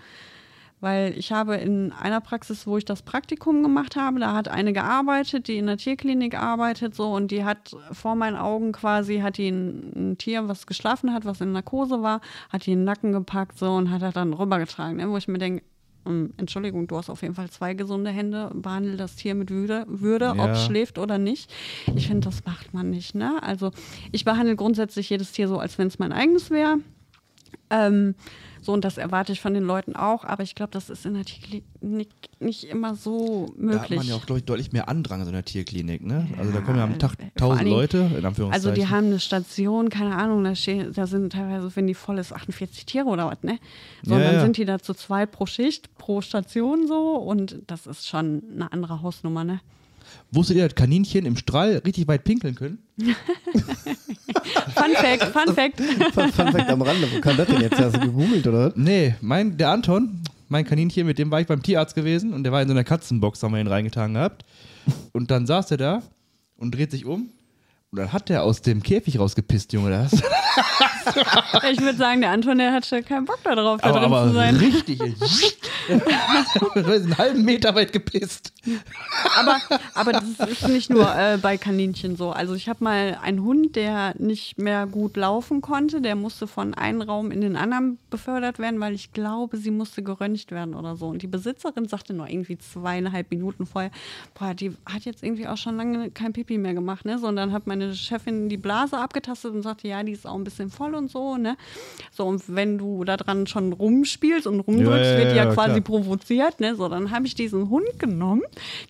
[0.82, 4.74] Weil ich habe in einer Praxis, wo ich das Praktikum gemacht habe, da hat eine
[4.74, 9.38] gearbeitet, die in der Tierklinik arbeitet, so und die hat vor meinen Augen quasi, hat
[9.38, 12.86] die ein, ein Tier, was geschlafen hat, was in Narkose war, hat die in den
[12.86, 15.10] Nacken gepackt so und hat er dann rübergetragen, ne?
[15.10, 15.64] wo ich mir denke,
[16.06, 19.86] ähm, Entschuldigung, du hast auf jeden Fall zwei gesunde Hände, behandle das Tier mit Würde,
[19.88, 20.52] Würde ob Ja.
[20.52, 21.52] es schläft oder nicht.
[21.96, 23.16] Ich finde, das macht man nicht.
[23.16, 23.42] Ne?
[23.42, 23.72] Also
[24.12, 26.78] ich behandle grundsätzlich jedes Tier so, als wenn es mein eigenes wäre.
[27.70, 28.16] Ähm,
[28.62, 31.14] so, und das erwarte ich von den Leuten auch, aber ich glaube, das ist in
[31.14, 32.10] der Tierklinik
[32.40, 33.98] nicht immer so Da hat möglich.
[34.00, 36.28] man ja auch, glaube ich, deutlich mehr Andrang in einer Tierklinik, ne?
[36.38, 38.76] Also da kommen ja am Ja, Tag äh, tausend Leute, in also Anführungszeichen.
[38.76, 42.34] die haben eine Station, keine Ahnung, da, stehen, da sind teilweise, wenn die voll ist,
[42.34, 43.60] 48 Tiere oder was, ne?
[44.04, 44.42] So, Ja, dann ja.
[44.42, 48.72] sind die da zu zweit pro Schicht, pro Station so und das ist schon eine
[48.72, 49.60] andere Hausnummer, ne?
[50.36, 52.80] Wusstet ihr, dass Kaninchen im Strahl richtig weit pinkeln können?
[52.98, 53.16] Fun
[54.94, 55.82] Fact, Fun Fact.
[56.14, 57.80] Fun, Fun Fact am Rande, wo kam das denn jetzt?
[57.80, 58.74] Hast du gegoogelt, oder?
[58.76, 62.52] Nee, mein, der Anton, mein Kaninchen, mit dem war ich beim Tierarzt gewesen und der
[62.52, 64.46] war in so einer Katzenbox, haben wir ihn reingetan gehabt.
[65.14, 66.04] Und dann saß er da
[66.58, 67.30] und dreht sich um
[67.96, 70.22] dann hat der aus dem Käfig rausgepisst, Junge, das.
[71.72, 74.34] Ich würde sagen, der Anton, der hatte keinen Bock darauf, da aber drin aber zu
[74.34, 74.56] sein.
[74.56, 75.00] richtig.
[76.76, 78.54] einen halben Meter weit gepisst.
[79.38, 79.58] Aber,
[79.94, 82.32] aber das ist nicht nur äh, bei Kaninchen so.
[82.32, 86.02] Also ich habe mal einen Hund, der nicht mehr gut laufen konnte.
[86.02, 90.02] Der musste von einem Raum in den anderen befördert werden, weil ich glaube, sie musste
[90.02, 91.08] geröntgt werden oder so.
[91.08, 93.92] Und die Besitzerin sagte nur irgendwie zweieinhalb Minuten vorher,
[94.34, 97.20] boah, die hat jetzt irgendwie auch schon lange kein Pipi mehr gemacht, ne?
[97.20, 100.36] So, und dann hat meine Chefin die Blase abgetastet und sagte, ja, die ist auch
[100.36, 101.58] ein bisschen voll und so, ne?
[102.12, 105.46] So, und wenn du da dran schon rumspielst und rumdrückst, Ja, ja, wird die ja,
[105.46, 106.02] ja, quasi klar.
[106.02, 106.76] provoziert, ne?
[106.76, 108.42] So, dann habe ich diesen Hund genommen,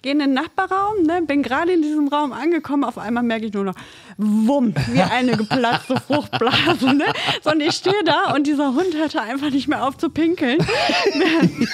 [0.02, 1.22] gehe in den Nachbarraum, ne?
[1.26, 3.76] Bin gerade in diesem Raum angekommen, auf einmal merke ich nur noch,
[4.18, 7.06] wumm, wie eine geplatzte Fruchtblase, ne?
[7.43, 10.60] So, und ich stehe da und dieser Hund hörte einfach nicht mehr auf zu pinkeln.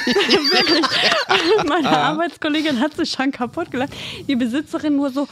[0.05, 0.85] Wirklich.
[1.67, 3.93] Meine Arbeitskollegin hat sich schon kaputt gelacht.
[4.27, 5.27] Die Besitzerin nur so,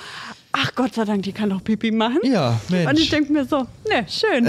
[0.52, 2.20] ach Gott sei Dank, die kann doch Pipi machen.
[2.24, 2.90] Ja, Mensch.
[2.90, 4.48] Und ich denke mir so, ne, schön.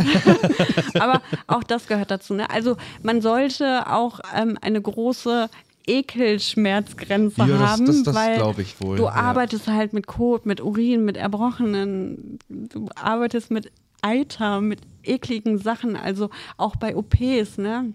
[1.00, 2.34] Aber auch das gehört dazu.
[2.34, 2.48] Ne?
[2.50, 5.48] Also man sollte auch ähm, eine große
[5.86, 8.40] Ekelschmerzgrenze Ja, das- haben, das- das weil
[8.80, 9.10] wohl, du ja.
[9.10, 13.70] arbeitest halt mit Kot, mit Urin, mit Erbrochenen, du arbeitest mit
[14.02, 17.92] Eiter, mit ekligen Sachen, also auch bei OPs, ne?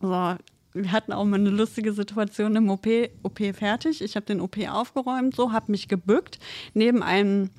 [0.00, 0.34] So,
[0.74, 2.86] wir hatten auch mal eine lustige Situation im OP,
[3.22, 4.02] OP fertig.
[4.02, 6.38] Ich habe den OP aufgeräumt, so, habe mich gebückt,
[6.74, 7.50] neben einem,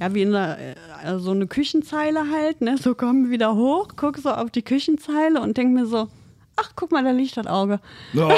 [0.00, 0.58] ja, wie in der,
[1.04, 2.76] äh, so eine Küchenzeile halt, ne?
[2.78, 6.08] So kommen wieder hoch, guck so auf die Küchenzeile und denk mir so,
[6.56, 7.80] ach, guck mal, da liegt das Auge.
[8.16, 8.32] Oh,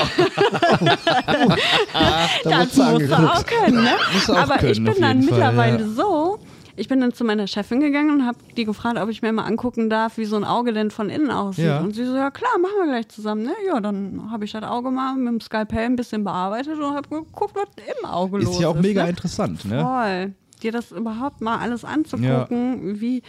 [2.45, 3.95] Da Das musst du auch können, ne?
[4.29, 5.89] Auch Aber ich können, auf bin dann jeden Fall, mittlerweile ja.
[5.89, 6.39] so,
[6.77, 9.45] ich bin dann zu meiner Chefin gegangen und habe die gefragt, ob ich mir mal
[9.45, 11.65] angucken darf, wie so ein Auge denn von innen aussieht.
[11.65, 11.81] Ja.
[11.81, 13.43] Und sie so, ja klar, machen wir gleich zusammen.
[13.45, 13.55] Ne?
[13.67, 17.09] Ja, dann habe ich das Auge mal mit dem Skalpell ein bisschen bearbeitet und habe
[17.09, 17.69] geguckt, was
[17.99, 18.61] im Auge los ist ist.
[18.61, 19.11] ja auch mega ne?
[19.11, 19.83] interessant, ne?
[19.83, 20.35] Voll.
[20.63, 23.23] Dir das überhaupt mal alles anzugucken, wie,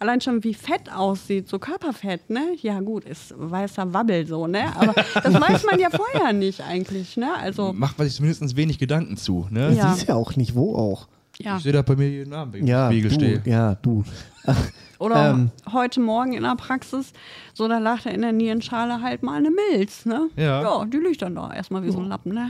[0.00, 2.56] allein schon wie Fett aussieht, so Körperfett, ne?
[2.60, 4.64] Ja gut, ist weißer Wabbel so, ne?
[4.76, 7.34] Aber das weiß man ja vorher nicht eigentlich, ne?
[7.34, 9.46] Also Macht man sich zumindest wenig Gedanken zu.
[9.50, 9.74] Ne?
[9.74, 9.92] Ja.
[9.92, 11.06] Siehst ja auch nicht, wo auch.
[11.44, 11.56] Ja.
[11.56, 13.42] Ich sehe da bei mir jeden Abend, wenn ich Ja, im Spiegel du, stehe.
[13.44, 14.04] ja, du.
[14.98, 15.50] Oder Ähm.
[15.72, 17.12] heute Morgen in der Praxis,
[17.54, 20.28] so da lag da in der Nierenschale halt mal eine Milz, ne?
[20.36, 20.62] Ja.
[20.62, 22.48] Ja, die liegt dann da erstmal wie so ein Lappen, ne?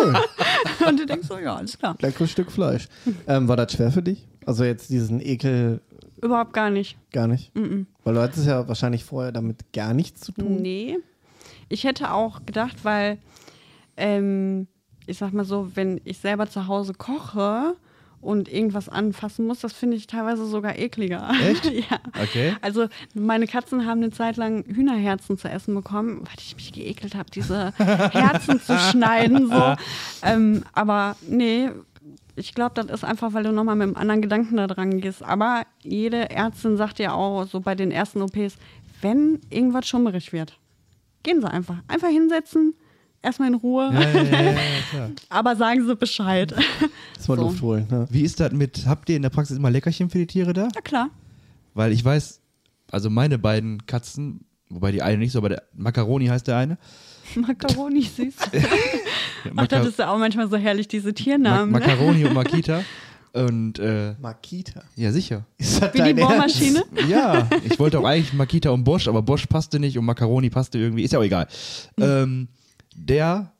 [0.88, 1.96] Und du denkst so, ja, alles klar.
[2.00, 2.88] Leckeres Stück Fleisch.
[3.26, 4.26] Ähm, war das schwer für dich?
[4.46, 5.80] Also jetzt diesen Ekel
[6.22, 6.96] Überhaupt gar nicht.
[7.12, 7.52] gar nicht?
[8.04, 10.62] Weil du hattest ja wahrscheinlich vorher damit gar nichts zu tun.
[10.62, 10.98] Nee.
[11.68, 13.18] Ich hätte auch gedacht, weil,
[13.96, 14.66] ähm,
[15.06, 17.74] ich sag mal so, wenn ich selber zu Hause koche
[18.22, 21.28] und irgendwas anfassen muss, das finde ich teilweise sogar ekliger.
[21.42, 21.64] Echt?
[21.90, 21.98] ja.
[22.22, 22.54] Okay.
[22.62, 27.16] Also meine Katzen haben eine Zeit lang Hühnerherzen zu essen bekommen, weil ich mich geekelt
[27.16, 29.48] habe, diese Herzen zu schneiden.
[29.48, 29.74] So.
[30.22, 31.70] Ähm, aber nee,
[32.36, 35.24] ich glaube, das ist einfach, weil du nochmal mit einem anderen Gedanken da dran gehst.
[35.24, 38.56] Aber jede Ärztin sagt ja auch so bei den ersten OPs,
[39.00, 40.58] wenn irgendwas schummerig wird,
[41.24, 41.78] gehen Sie einfach.
[41.88, 42.74] Einfach hinsetzen,
[43.22, 44.52] erstmal in Ruhe, Ja, ja, ja, ja,
[44.90, 45.10] klar.
[45.28, 46.52] aber sagen Sie Bescheid.
[47.16, 47.42] Das war So.
[47.42, 47.86] Luft holen.
[47.90, 48.06] Ne?
[48.10, 50.68] Wie ist das mit, habt ihr in der Praxis immer Leckerchen für die Tiere da?
[50.74, 51.10] Na klar.
[51.74, 52.40] Weil ich weiß,
[52.90, 56.78] also meine beiden Katzen, wobei die eine nicht so, aber der Macaroni heißt der eine.
[57.36, 58.34] Macaroni süß.
[59.56, 61.72] Ach, das ist ja auch manchmal so herrlich, diese Ma Tiernamen.
[61.72, 61.78] ne?
[61.78, 62.82] Macaroni und Makita.
[63.32, 64.82] Und äh, Makita.
[64.94, 65.46] ja, sicher.
[65.56, 66.30] Ist das Wie die dein Ernst?
[66.60, 66.84] Bohrmaschine.
[67.08, 70.76] Ja, ich wollte auch eigentlich Makita und Bosch, aber Bosch passte nicht und Macaroni passte
[70.78, 71.02] irgendwie.
[71.02, 71.48] Ist ja auch egal.
[71.98, 72.48] Ähm,
[72.96, 73.52] der,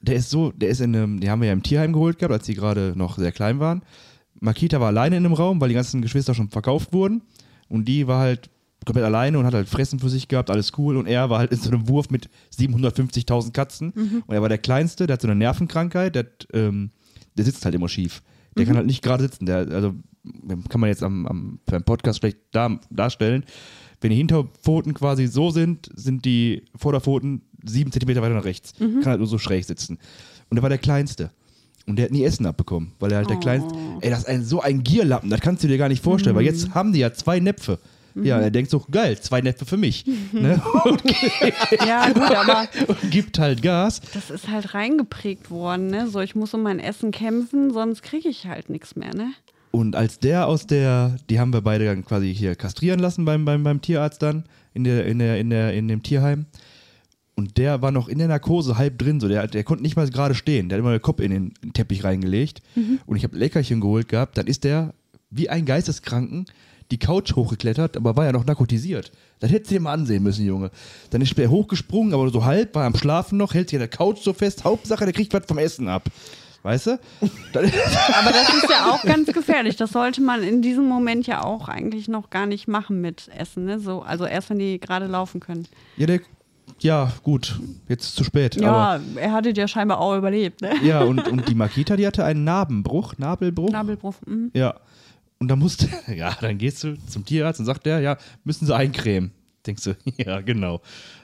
[0.00, 2.32] der ist so, der ist in einem, die haben wir ja im Tierheim geholt gehabt,
[2.32, 3.82] als die gerade noch sehr klein waren.
[4.40, 7.22] Makita war alleine in einem Raum, weil die ganzen Geschwister schon verkauft wurden.
[7.68, 8.50] Und die war halt
[8.86, 10.96] komplett alleine und hat halt Fressen für sich gehabt, alles cool.
[10.96, 13.92] Und er war halt in so einem Wurf mit 750.000 Katzen.
[14.26, 16.90] Und er war der Kleinste, der hat so eine Nervenkrankheit, der, hat, ähm,
[17.36, 18.22] der sitzt halt immer schief.
[18.56, 19.46] Der kann halt nicht gerade sitzen.
[19.46, 19.94] Der, also
[20.68, 23.44] kann man jetzt am, am beim Podcast schlecht dar, darstellen.
[24.00, 28.72] Wenn die Hinterpfoten quasi so sind, sind die Vorderpfoten sieben Zentimeter weiter nach rechts.
[28.78, 29.98] Kann halt nur so schräg sitzen.
[30.48, 31.30] Und der war der Kleinste.
[31.86, 33.74] Und der hat nie Essen abbekommen, weil er halt der Kleinste.
[34.00, 36.44] Ey, das ist ein, so ein Gierlappen, das kannst du dir gar nicht vorstellen, weil
[36.44, 37.78] jetzt haben die ja zwei Näpfe.
[38.16, 40.04] Ja, er denkt so, geil, zwei Näpfe für mich.
[40.32, 40.60] Ne?
[40.84, 41.02] Und,
[41.86, 44.00] Ja, gut, aber und gibt halt Gas.
[44.14, 46.08] das ist halt reingeprägt worden, ne?
[46.08, 49.32] So, ich muss um mein Essen kämpfen, sonst kriege ich halt nichts mehr, ne?
[49.70, 53.44] Und als der aus der, die haben wir beide dann quasi hier kastrieren lassen beim,
[53.44, 54.44] beim, beim Tierarzt dann,
[54.74, 56.46] in, der, in, der, in, der, in dem Tierheim.
[57.40, 60.06] Und der war noch in der Narkose halb drin, so der, der konnte nicht mal
[60.10, 60.68] gerade stehen.
[60.68, 62.60] Der hat immer den Kopf in den Teppich reingelegt.
[63.06, 64.36] Und ich habe Leckerchen geholt gehabt.
[64.36, 64.92] Dann ist der
[65.30, 66.44] wie ein Geisteskranken
[66.90, 69.10] die Couch hochgeklettert, aber war ja noch narkotisiert.
[69.38, 70.70] Das hättest du dir mal ansehen müssen, Junge.
[71.08, 73.88] Dann ist der hochgesprungen, aber so halb, war am Schlafen noch, hält sich an der
[73.88, 74.64] Couch so fest.
[74.64, 76.10] Hauptsache, der kriegt was vom Essen ab.
[76.62, 76.90] Weißt du?
[77.22, 79.76] Aber das ist ja auch ganz gefährlich.
[79.76, 83.64] Das sollte man in diesem Moment ja auch eigentlich noch gar nicht machen mit Essen,
[83.64, 83.80] ne?
[83.80, 85.66] So, also erst wenn die gerade laufen können.
[85.96, 86.20] ja, der,
[86.82, 88.56] ja, gut, jetzt ist zu spät.
[88.58, 90.72] Aber, Ja, er hatte ja scheinbar auch überlebt, ne?
[90.82, 93.70] ja, und, und die Makita, die hatte einen Narbenbruch, Nabelbruch.
[93.70, 94.14] Nabelbruch.
[94.26, 94.50] mhm.
[94.54, 94.74] Ja.
[95.38, 98.74] Und dann musste, ja, dann gehst du zum Tierarzt und sagt der, ja, müssen sie
[98.74, 99.32] eincremen.
[99.66, 100.80] Denkst du, ja, genau.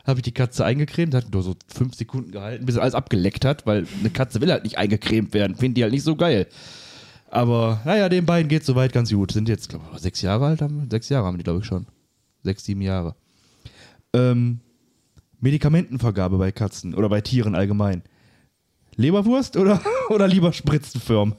[0.07, 3.45] Habe ich die Katze eingecremt, hat nur so fünf Sekunden gehalten, bis er alles abgeleckt
[3.45, 6.47] hat, weil eine Katze will halt nicht eingecremt werden, finden die halt nicht so geil.
[7.31, 9.33] Aber naja, den beiden geht soweit ganz gut.
[9.33, 11.87] Sind jetzt, glaube ich, sechs Jahre alt, haben, sechs Jahre haben die, glaube ich, schon.
[12.43, 13.17] Sechs, sieben Jahre.
[14.13, 14.61] Ähm,
[15.47, 18.03] Medikamentenvergabe bei Katzen oder bei Tieren allgemein.
[18.97, 19.81] Leberwurst oder,
[20.11, 21.37] oder lieber Spritzenfirm?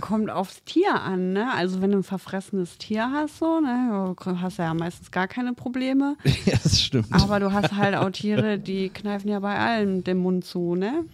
[0.00, 1.52] Kommt aufs Tier an, ne?
[1.52, 5.52] Also wenn du ein verfressenes Tier hast, so, ne, du hast ja meistens gar keine
[5.52, 6.16] Probleme.
[6.46, 7.08] ja, das stimmt.
[7.10, 11.04] Aber du hast halt auch Tiere, die kneifen ja bei allem den Mund zu, ne?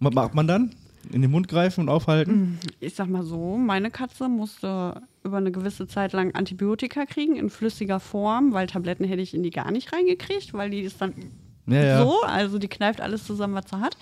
[0.00, 0.74] Was macht man dann?
[1.12, 2.58] In den Mund greifen und aufhalten?
[2.80, 7.50] Ich sag mal so, meine Katze musste über eine gewisse Zeit lang Antibiotika kriegen in
[7.50, 11.14] flüssiger Form, weil Tabletten hätte ich in die gar nicht reingekriegt, weil die ist dann
[11.66, 12.02] Ja, ja.
[12.02, 13.96] so, also die kneift alles zusammen, was sie hat.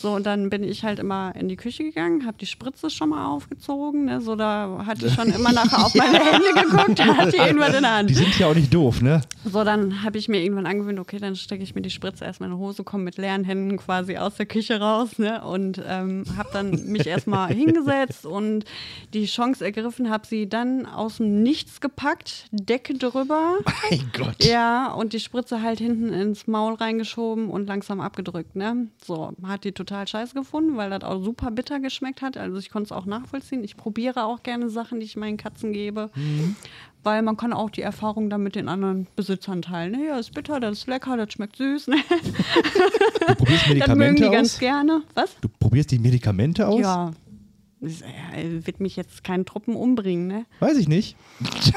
[0.00, 3.10] So, und dann bin ich halt immer in die Küche gegangen, habe die Spritze schon
[3.10, 4.22] mal aufgezogen, ne?
[4.22, 7.74] so da hat die schon immer nachher auf meine Hände geguckt, da hat die irgendwas
[7.74, 8.08] in der Hand.
[8.08, 9.20] Die sind ja auch nicht doof, ne?
[9.44, 12.48] So, dann habe ich mir irgendwann angewöhnt, okay, dann stecke ich mir die Spritze erstmal
[12.48, 15.44] in die Hose, komme mit leeren Händen quasi aus der Küche raus, ne?
[15.44, 18.64] Und ähm, habe dann mich erstmal hingesetzt und
[19.12, 23.58] die Chance ergriffen, habe sie dann aus dem Nichts gepackt, Decke drüber.
[23.90, 24.42] Mein Gott.
[24.42, 28.88] Ja, und die Spritze halt hinten ins Maul reingeschoben und langsam abgedrückt, ne?
[29.04, 32.36] So, hat die total scheiße gefunden, weil das auch super bitter geschmeckt hat.
[32.36, 33.62] Also ich konnte es auch nachvollziehen.
[33.64, 36.10] Ich probiere auch gerne Sachen, die ich meinen Katzen gebe.
[37.02, 39.92] Weil man kann auch die Erfahrung dann mit den anderen Besitzern teilen.
[39.92, 40.06] Ne?
[40.08, 41.88] Ja, ist bitter, das ist lecker, das schmeckt süß.
[41.88, 41.96] Ne?
[43.26, 44.58] Du probierst Das mögen die Medikamente ganz aus?
[44.58, 45.02] gerne.
[45.14, 45.36] Was?
[45.40, 46.80] Du probierst die Medikamente aus?
[46.80, 47.10] Ja.
[47.82, 50.44] Äh, wird mich jetzt keinen Truppen umbringen, ne?
[50.58, 51.16] Weiß ich nicht.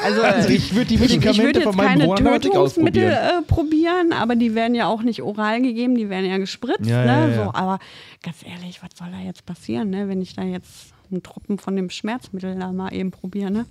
[0.03, 3.11] Also, Also ich würde die ich, ich Medikamente würde von meinem Tötungsmittel ausprobieren.
[3.11, 6.85] äh, probieren, aber die werden ja auch nicht oral gegeben, die werden ja gespritzt.
[6.89, 7.11] Ja, ne?
[7.11, 7.45] ja, ja.
[7.45, 7.79] So, aber
[8.21, 10.09] ganz ehrlich, was soll da jetzt passieren, ne?
[10.09, 13.49] wenn ich da jetzt einen Truppen von dem Schmerzmittel da mal eben probiere?
[13.51, 13.65] Ne?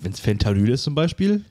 [0.00, 1.42] Wenn es Fentanyl ist zum Beispiel,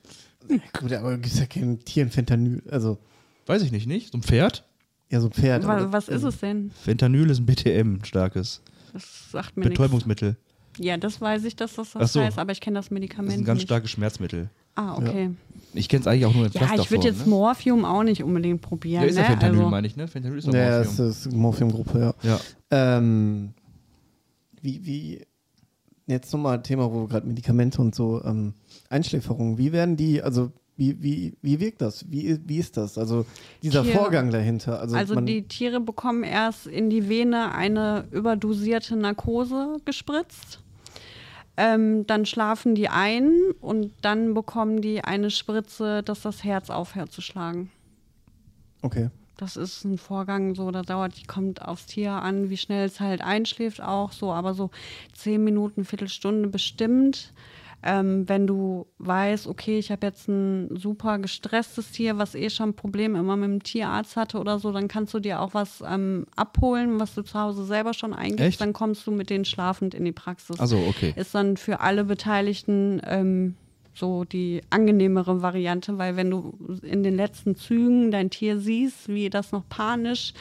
[0.79, 2.61] Gut, aber gibt ja kein Tier in Fentanyl.
[2.69, 2.99] Also,
[3.47, 4.11] weiß ich nicht, nicht?
[4.11, 4.63] So ein Pferd?
[5.09, 5.65] ja, so ein Pferd.
[5.65, 6.71] Was das- ist es denn?
[6.83, 8.61] Fentanyl ist ein BTM, ein starkes.
[8.95, 9.77] Das sagt mir nichts.
[9.77, 10.37] Betäubungsmittel.
[10.77, 12.21] Ja, das weiß ich, dass das das so.
[12.21, 13.67] heißt, aber ich kenne das Das Medikament ist ein ganz nicht.
[13.67, 14.49] starkes Schmerzmittel.
[14.75, 15.31] Ah, okay.
[15.73, 17.29] Ich kenne es eigentlich auch nur in Ja, ich würde jetzt ne?
[17.29, 19.03] Morphium auch nicht unbedingt probieren.
[19.03, 19.27] Ja, ist ja ne?
[19.31, 20.07] Fentanyl, also, meine ich, ne?
[20.07, 21.07] Fentanyl ist doch Ja, Morphium.
[21.07, 22.13] es ist Morphiumgruppe, ja.
[22.23, 22.39] Ja.
[22.71, 23.53] Ähm,
[24.61, 25.21] wie, wie,
[26.07, 28.53] jetzt nochmal Thema, wo wir gerade Medikamente und so, ähm,
[28.89, 32.05] Einschläferungen, wie werden die, also wie, wie, wie wirkt das?
[32.11, 32.97] Wie, wie ist das?
[32.97, 33.25] Also
[33.63, 34.79] dieser Tier- Vorgang dahinter.
[34.79, 40.59] Also, Also die Tiere bekommen erst in die Vene eine überdosierte Narkose gespritzt.
[41.57, 47.13] Ähm, dann schlafen die ein und dann bekommen die eine Spritze, dass das Herz aufhört
[47.13, 47.71] zu schlagen.
[48.81, 49.09] Okay.
[49.37, 52.99] Das ist ein Vorgang, so, da dauert, die kommt aufs Tier an, wie schnell es
[52.99, 54.69] halt einschläft auch so, aber so
[55.13, 57.33] zehn Minuten, Viertelstunde bestimmt.
[57.85, 62.73] Ähm, wenn du weißt, okay, ich habe jetzt ein super gestresstes Tier, was eh schon
[62.73, 66.25] Probleme immer mit dem Tierarzt hatte oder so, dann kannst du dir auch was ähm,
[66.35, 68.61] abholen, was du zu Hause selber schon eingibst, Echt?
[68.61, 70.59] dann kommst du mit denen schlafend in die Praxis.
[70.59, 71.13] Also, okay.
[71.15, 73.55] Ist dann für alle Beteiligten ähm,
[73.95, 79.29] so die angenehmere Variante, weil wenn du in den letzten Zügen dein Tier siehst, wie
[79.29, 80.33] das noch panisch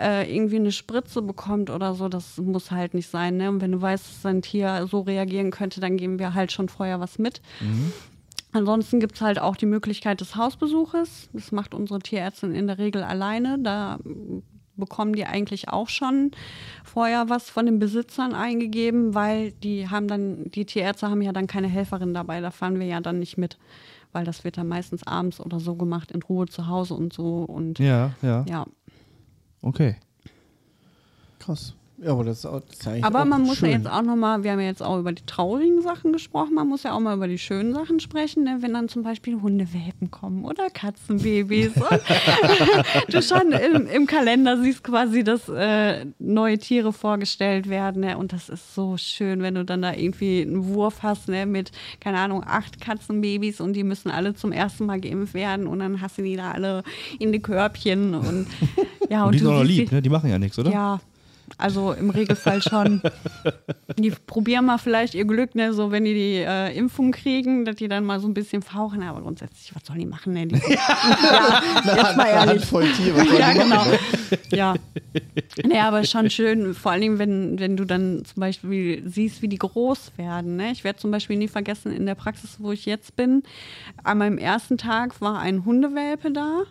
[0.00, 3.36] äh, irgendwie eine Spritze bekommt oder so, das muss halt nicht sein.
[3.36, 3.48] Ne?
[3.48, 6.68] Und wenn du weißt, dass dein Tier so reagieren könnte, dann geben wir halt schon
[6.68, 7.40] vorher was mit.
[8.52, 11.30] Ansonsten gibt es halt auch die Möglichkeit des Hausbesuches.
[11.32, 13.58] Das macht unsere Tierärztin in der Regel alleine.
[13.58, 13.98] Da
[14.82, 16.32] bekommen die eigentlich auch schon
[16.84, 21.46] vorher was von den Besitzern eingegeben, weil die haben dann, die Tierärzte haben ja dann
[21.46, 23.58] keine Helferin dabei, da fahren wir ja dann nicht mit.
[24.10, 27.44] Weil das wird dann meistens abends oder so gemacht, in Ruhe zu Hause und so.
[27.44, 28.44] Und Ja, ja.
[28.48, 28.66] ja.
[29.62, 29.96] Okay.
[31.38, 31.74] Krass.
[32.04, 33.70] Ja, aber das ist, auch, das ist eigentlich Aber auch man muss schön.
[33.70, 36.66] ja jetzt auch nochmal, wir haben ja jetzt auch über die traurigen Sachen gesprochen, man
[36.68, 38.58] muss ja auch mal über die schönen Sachen sprechen, ne?
[38.60, 41.70] wenn dann zum Beispiel Hundewelpen kommen oder Katzenbabys.
[41.76, 42.00] und
[43.14, 48.00] du schon im, im Kalender siehst quasi, dass äh, neue Tiere vorgestellt werden.
[48.00, 48.18] Ne?
[48.18, 51.46] Und das ist so schön, wenn du dann da irgendwie einen Wurf hast ne?
[51.46, 55.78] mit, keine Ahnung, acht Katzenbabys und die müssen alle zum ersten Mal geimpft werden und
[55.78, 56.82] dann hast du die da alle
[57.20, 58.46] in die Körbchen und
[59.08, 60.02] ja, Und die sind auch noch lieb, die- ne?
[60.02, 60.70] Die machen ja nichts, oder?
[60.72, 61.00] ja,
[61.58, 63.02] also im Regelfall schon.
[63.98, 67.76] Die probieren mal vielleicht ihr Glück, ne, so wenn die die äh, Impfung kriegen, dass
[67.76, 70.46] die dann mal so ein bisschen fauchen, aber grundsätzlich, was sollen die machen, ne?
[70.46, 70.60] Die, ja,
[71.84, 72.50] jetzt mal Eine ehrlich.
[72.62, 73.84] Handvoll Tier, was Ja, genau.
[74.50, 74.74] Ja.
[75.64, 79.58] Nee, aber schon schön, vor allem, wenn, wenn du dann zum Beispiel siehst, wie die
[79.58, 80.56] groß werden.
[80.56, 80.72] Ne?
[80.72, 83.42] Ich werde zum Beispiel nie vergessen, in der Praxis, wo ich jetzt bin,
[84.02, 86.62] an meinem ersten Tag war ein Hundewelpe da.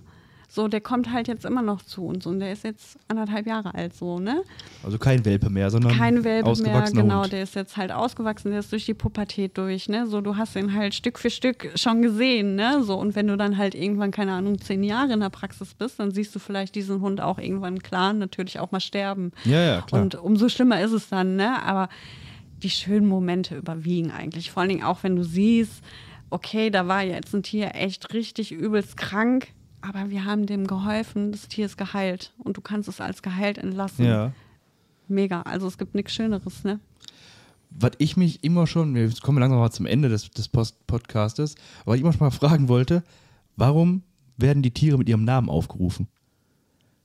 [0.54, 3.74] So, der kommt halt jetzt immer noch zu uns und der ist jetzt anderthalb Jahre
[3.74, 4.43] alt, so, ne?
[4.84, 7.32] Also kein Welpe mehr, sondern Kein Welpe mehr, genau, Hund.
[7.32, 10.08] der ist jetzt halt ausgewachsen, der ist durch die Pubertät durch, ne?
[10.08, 12.84] So, du hast ihn halt Stück für Stück schon gesehen, ne?
[12.84, 16.02] So, und wenn du dann halt irgendwann, keine Ahnung, zehn Jahre in der Praxis bist,
[16.02, 19.32] dann siehst du vielleicht diesen Hund auch irgendwann klar, natürlich auch mal sterben.
[19.45, 20.02] Ja, ja, klar.
[20.02, 21.64] Und umso schlimmer ist es dann, ne?
[21.64, 21.88] Aber
[22.62, 24.52] die schönen Momente überwiegen eigentlich.
[24.52, 25.82] Vor allen Dingen auch, wenn du siehst,
[26.30, 29.47] okay, da war jetzt ein Tier echt richtig übelst krank,
[29.82, 33.58] aber wir haben dem geholfen, das Tier ist geheilt und du kannst es als geheilt
[33.58, 34.06] entlassen.
[34.06, 34.32] ja.
[35.08, 35.42] Mega.
[35.42, 36.80] Also es gibt nichts Schöneres, ne?
[37.72, 41.56] was ich mich immer schon, wir kommen langsam mal zum Ende des, des Post Podcastes,
[41.86, 43.04] aber ich immer schon mal fragen wollte,
[43.56, 44.04] warum
[44.38, 46.08] werden die Tiere mit ihrem Namen aufgerufen?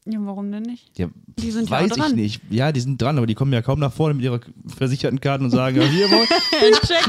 [0.09, 0.97] Ja, warum denn nicht?
[0.99, 2.11] Ja, Die sind ja weiß auch dran.
[2.11, 2.43] ich nicht.
[2.49, 4.39] Ja, die sind dran, aber die kommen ja kaum nach vorne mit ihrer
[4.77, 6.07] versicherten Karte und sagen, ja, hier.
[6.87, 7.09] Check.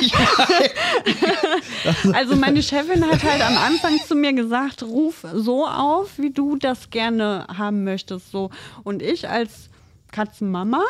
[0.00, 0.12] Ich-
[2.14, 6.56] Also meine Chefin hat halt am Anfang zu mir gesagt, ruf so auf, wie du
[6.56, 8.30] das gerne haben möchtest.
[8.30, 8.50] So.
[8.84, 9.68] Und ich als
[10.10, 10.82] Katzenmama,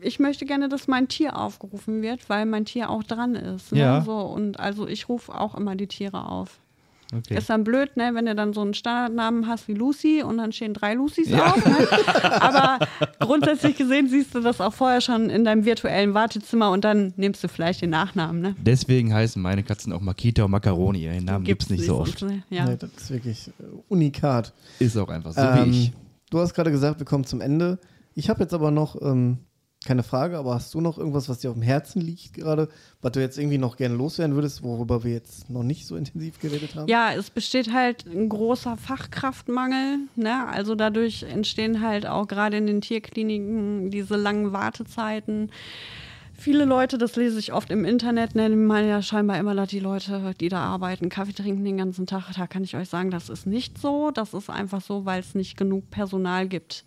[0.00, 3.72] ich möchte gerne, dass mein Tier aufgerufen wird, weil mein Tier auch dran ist.
[3.72, 3.80] Ne?
[3.80, 4.00] Ja.
[4.02, 6.58] So, und also ich rufe auch immer die Tiere auf.
[7.14, 7.38] Okay.
[7.38, 10.52] Ist dann blöd, ne, wenn du dann so einen Standardnamen hast wie Lucy und dann
[10.52, 11.64] stehen drei Lucys auf.
[11.64, 11.76] Ne?
[12.40, 12.78] Aber
[13.20, 17.44] grundsätzlich gesehen siehst du das auch vorher schon in deinem virtuellen Wartezimmer und dann nimmst
[17.44, 18.40] du vielleicht den Nachnamen.
[18.40, 18.56] Ne?
[18.60, 21.02] Deswegen heißen meine Katzen auch Makita und Macaroni.
[21.02, 22.18] Den Namen gibt es nicht so oft.
[22.18, 22.42] sonst, ne?
[22.50, 22.64] Ja.
[22.66, 24.52] Nee, das ist wirklich äh, unikat.
[24.78, 25.92] Ist auch einfach so Ähm, wie ich.
[26.30, 27.78] Du hast gerade gesagt, wir kommen zum Ende.
[28.14, 29.38] Ich habe jetzt aber noch ähm,
[29.86, 32.68] keine Frage, aber hast du noch irgendwas, was dir auf dem Herzen liegt gerade,
[33.00, 36.38] was du jetzt irgendwie noch gerne loswerden würdest, worüber wir jetzt noch nicht so intensiv
[36.40, 36.88] geredet haben?
[36.88, 39.98] Ja, es besteht halt ein großer Fachkraftmangel.
[40.16, 40.46] Ne?
[40.48, 45.50] Also dadurch entstehen halt auch gerade in den Tierkliniken diese langen Wartezeiten.
[46.38, 49.80] Viele Leute, das lese ich oft im Internet, nennen man ja scheinbar immer, dass die
[49.80, 52.30] Leute, die da arbeiten, Kaffee trinken den ganzen Tag.
[52.36, 54.10] Da kann ich euch sagen, das ist nicht so.
[54.10, 56.84] Das ist einfach so, weil es nicht genug Personal gibt.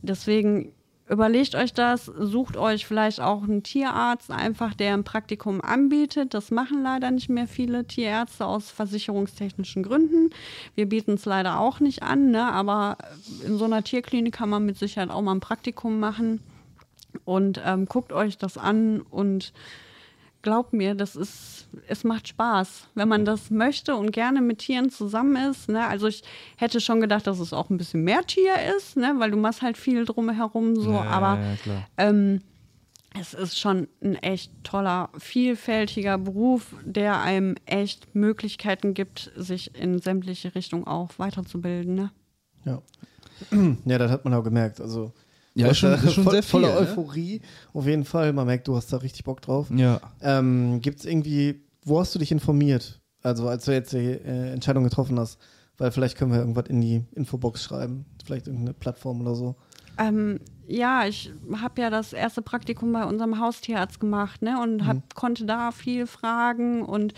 [0.00, 0.72] Deswegen
[1.08, 6.34] überlegt euch das, sucht euch vielleicht auch einen Tierarzt, einfach der ein Praktikum anbietet.
[6.34, 10.30] Das machen leider nicht mehr viele Tierärzte aus versicherungstechnischen Gründen.
[10.74, 12.50] Wir bieten es leider auch nicht an, ne?
[12.50, 12.96] aber
[13.46, 16.40] in so einer Tierklinik kann man mit Sicherheit auch mal ein Praktikum machen.
[17.24, 19.52] Und ähm, guckt euch das an und
[20.42, 21.53] glaubt mir, das ist,
[21.88, 25.68] es macht Spaß, wenn man das möchte und gerne mit Tieren zusammen ist.
[25.68, 25.86] Ne?
[25.86, 26.22] Also ich
[26.56, 29.14] hätte schon gedacht, dass es auch ein bisschen mehr Tier ist, ne?
[29.18, 32.40] weil du machst halt viel drumherum so, Ja, aber ja, ähm,
[33.18, 40.00] es ist schon ein echt toller, vielfältiger Beruf, der einem echt Möglichkeiten gibt, sich in
[40.00, 41.94] sämtliche Richtungen auch weiterzubilden.
[41.94, 42.10] Ne?
[42.64, 42.82] Ja.
[43.84, 44.80] ja, das hat man auch gemerkt.
[44.80, 45.12] Also,
[45.54, 46.80] Ja, ist schon- ist schon voll, sehr viel, Voller ne?
[46.88, 47.40] Euphorie,
[47.72, 48.32] auf jeden Fall.
[48.32, 49.68] Man merkt, du hast da richtig Bock drauf.
[49.70, 50.00] Ja.
[50.20, 53.00] Ähm, Gibt es irgendwie, wo hast du dich informiert?
[53.22, 55.38] Also, als du jetzt die äh, Entscheidung getroffen hast,
[55.78, 58.06] weil vielleicht können wir irgendwas in die Infobox schreiben.
[58.24, 59.56] Vielleicht irgendeine Plattform oder so.
[59.98, 65.14] Ähm, ja, ich habe ja das erste Praktikum bei unserem Haustierarzt gemacht ne, und hab,
[65.14, 66.82] konnte da viel fragen.
[66.82, 67.14] Und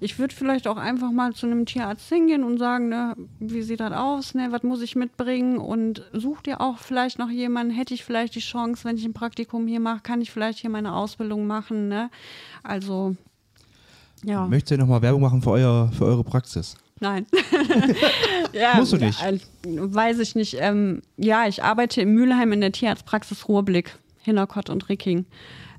[0.00, 3.80] ich würde vielleicht auch einfach mal zu einem Tierarzt hingehen und sagen, ne, wie sieht
[3.80, 5.58] das aus, ne, was muss ich mitbringen?
[5.58, 7.72] Und sucht ihr auch vielleicht noch jemanden?
[7.72, 10.70] Hätte ich vielleicht die Chance, wenn ich ein Praktikum hier mache, kann ich vielleicht hier
[10.70, 11.88] meine Ausbildung machen?
[11.88, 12.10] Ne?
[12.62, 13.16] Also,
[14.24, 14.46] ja.
[14.46, 16.76] Möchtest du nochmal Werbung machen für, euer, für eure Praxis?
[17.00, 17.26] Nein.
[18.52, 19.22] ja, Musst du nicht.
[19.22, 20.56] äh, Weiß ich nicht.
[20.60, 25.24] Ähm, ja, ich arbeite in Mülheim in der Tierarztpraxis Ruhrblick, Hinnerkott und Ricking.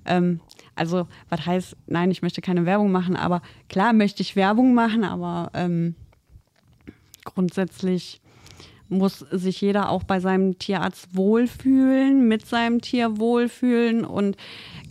[0.05, 0.39] Ähm,
[0.75, 5.03] also, was heißt, nein, ich möchte keine Werbung machen, aber klar möchte ich Werbung machen,
[5.03, 5.93] aber ähm,
[7.23, 8.19] grundsätzlich
[8.91, 14.37] muss sich jeder auch bei seinem Tierarzt wohlfühlen, mit seinem Tier wohlfühlen und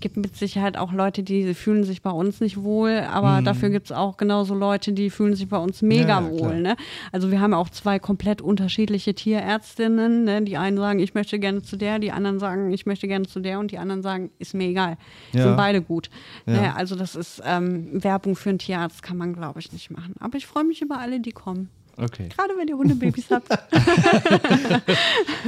[0.00, 3.86] gibt mit Sicherheit auch Leute, die fühlen sich bei uns nicht wohl, aber dafür gibt
[3.86, 6.60] es auch genauso Leute, die fühlen sich bei uns mega Ja, wohl.
[6.60, 6.76] Ne?
[7.12, 10.24] Also wir haben auch zwei komplett unterschiedliche Tierärztinnen.
[10.24, 10.42] Ne?
[10.42, 13.40] Die einen sagen, ich möchte gerne zu der, die anderen sagen, ich möchte gerne zu
[13.40, 14.96] der und die anderen sagen, ist mir egal.
[15.32, 15.42] Ja.
[15.42, 16.08] Sind beide gut.
[16.46, 16.52] Ja.
[16.52, 16.76] Ne?
[16.76, 20.14] Also das ist ähm, Werbung für einen Tierarzt kann man, glaube ich, nicht machen.
[20.18, 21.68] Aber ich freue mich über alle, die kommen.
[22.00, 22.28] Okay.
[22.34, 23.48] Gerade wenn ihr Hundebabys habt.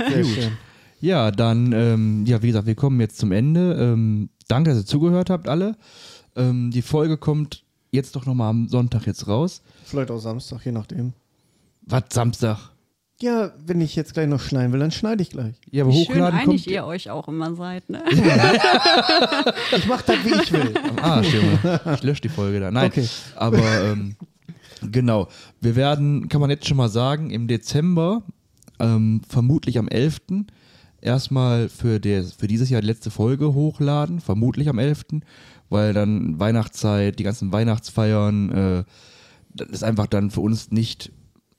[0.08, 0.52] Sehr schön.
[1.00, 3.74] Ja, dann, ähm, ja, wie gesagt, wir kommen jetzt zum Ende.
[3.80, 5.76] Ähm, danke, dass ihr zugehört habt, alle.
[6.36, 9.62] Ähm, die Folge kommt jetzt doch nochmal am Sonntag jetzt raus.
[9.84, 11.12] Vielleicht auch Samstag, je nachdem.
[11.82, 12.58] Was, Samstag?
[13.20, 15.54] Ja, wenn ich jetzt gleich noch schneiden will, dann schneide ich gleich.
[15.70, 16.66] Ja, aber Wie schön hochladen einig kommt...
[16.74, 17.88] ihr euch auch immer seid.
[17.88, 18.02] Ne?
[19.76, 20.74] Ich mache das, wie ich will.
[20.88, 21.80] am Arsch, Junge.
[21.94, 22.70] Ich lösche die Folge da.
[22.70, 23.08] Nein, Okay.
[23.36, 24.16] aber ähm,
[24.90, 25.28] genau.
[25.60, 28.22] Wir werden, kann man jetzt schon mal sagen, im Dezember,
[28.78, 30.20] ähm, vermutlich am 11.,
[31.00, 35.04] erstmal für, der, für dieses Jahr die letzte Folge hochladen, vermutlich am 11.,
[35.68, 38.84] weil dann Weihnachtszeit, die ganzen Weihnachtsfeiern, äh,
[39.54, 41.12] das ist einfach dann für uns nicht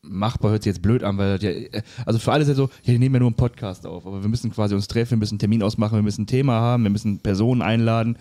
[0.03, 2.69] machbar, hört sich jetzt blöd an, weil ja, äh, also für alle ist ja so,
[2.85, 5.35] die nehmen ja nur einen Podcast auf, aber wir müssen quasi uns treffen, wir müssen
[5.35, 8.17] einen Termin ausmachen, wir müssen ein Thema haben, wir müssen Personen einladen,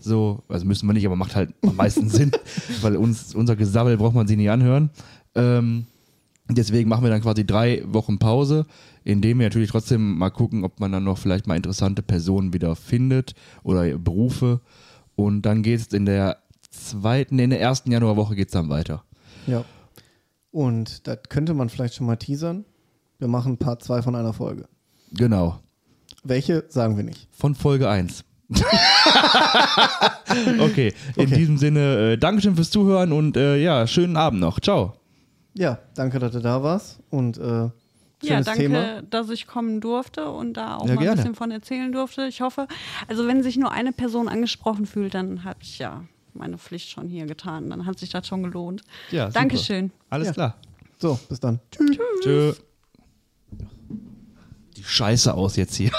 [0.00, 2.32] so, also müssen wir nicht, aber macht halt am meisten Sinn,
[2.80, 4.90] weil uns, unser Gesabbel braucht man sich nicht anhören.
[5.34, 5.86] Ähm,
[6.48, 8.66] deswegen machen wir dann quasi drei Wochen Pause,
[9.04, 12.76] indem wir natürlich trotzdem mal gucken, ob man dann noch vielleicht mal interessante Personen wieder
[12.76, 14.60] findet oder Berufe.
[15.14, 16.38] Und dann geht es in der
[16.70, 19.04] zweiten, in der ersten Januarwoche geht es dann weiter.
[19.46, 19.64] Ja.
[20.50, 22.64] Und das könnte man vielleicht schon mal teasern.
[23.18, 24.68] Wir machen Part 2 von einer Folge.
[25.12, 25.60] Genau.
[26.24, 27.28] Welche sagen wir nicht.
[27.30, 28.24] Von Folge 1.
[30.60, 31.36] okay, in Okay.
[31.36, 34.60] diesem Sinne, äh, Dankeschön fürs Zuhören und äh, ja, schönen Abend noch.
[34.60, 34.94] Ciao.
[35.54, 36.98] Ja, danke, dass du da warst.
[37.10, 37.72] Und äh, schönes
[38.22, 39.02] Ja, danke, Thema.
[39.02, 41.16] dass ich kommen durfte und da auch Ja, mal ein gerne.
[41.16, 42.26] bisschen von erzählen durfte.
[42.26, 42.66] Ich hoffe,
[43.08, 46.04] also wenn sich nur eine Person angesprochen fühlt, dann habe ich ja
[46.34, 47.70] meine Pflicht schon hier getan.
[47.70, 48.82] Dann hat sich das schon gelohnt.
[49.10, 49.40] Ja, super.
[49.40, 49.90] Dankeschön.
[50.10, 50.32] Alles Ja.
[50.34, 50.56] klar.
[50.98, 51.60] So, bis dann.
[51.70, 51.96] Tschüss.
[52.22, 52.52] Tschö.
[54.76, 55.90] Die Scheiße aus jetzt hier.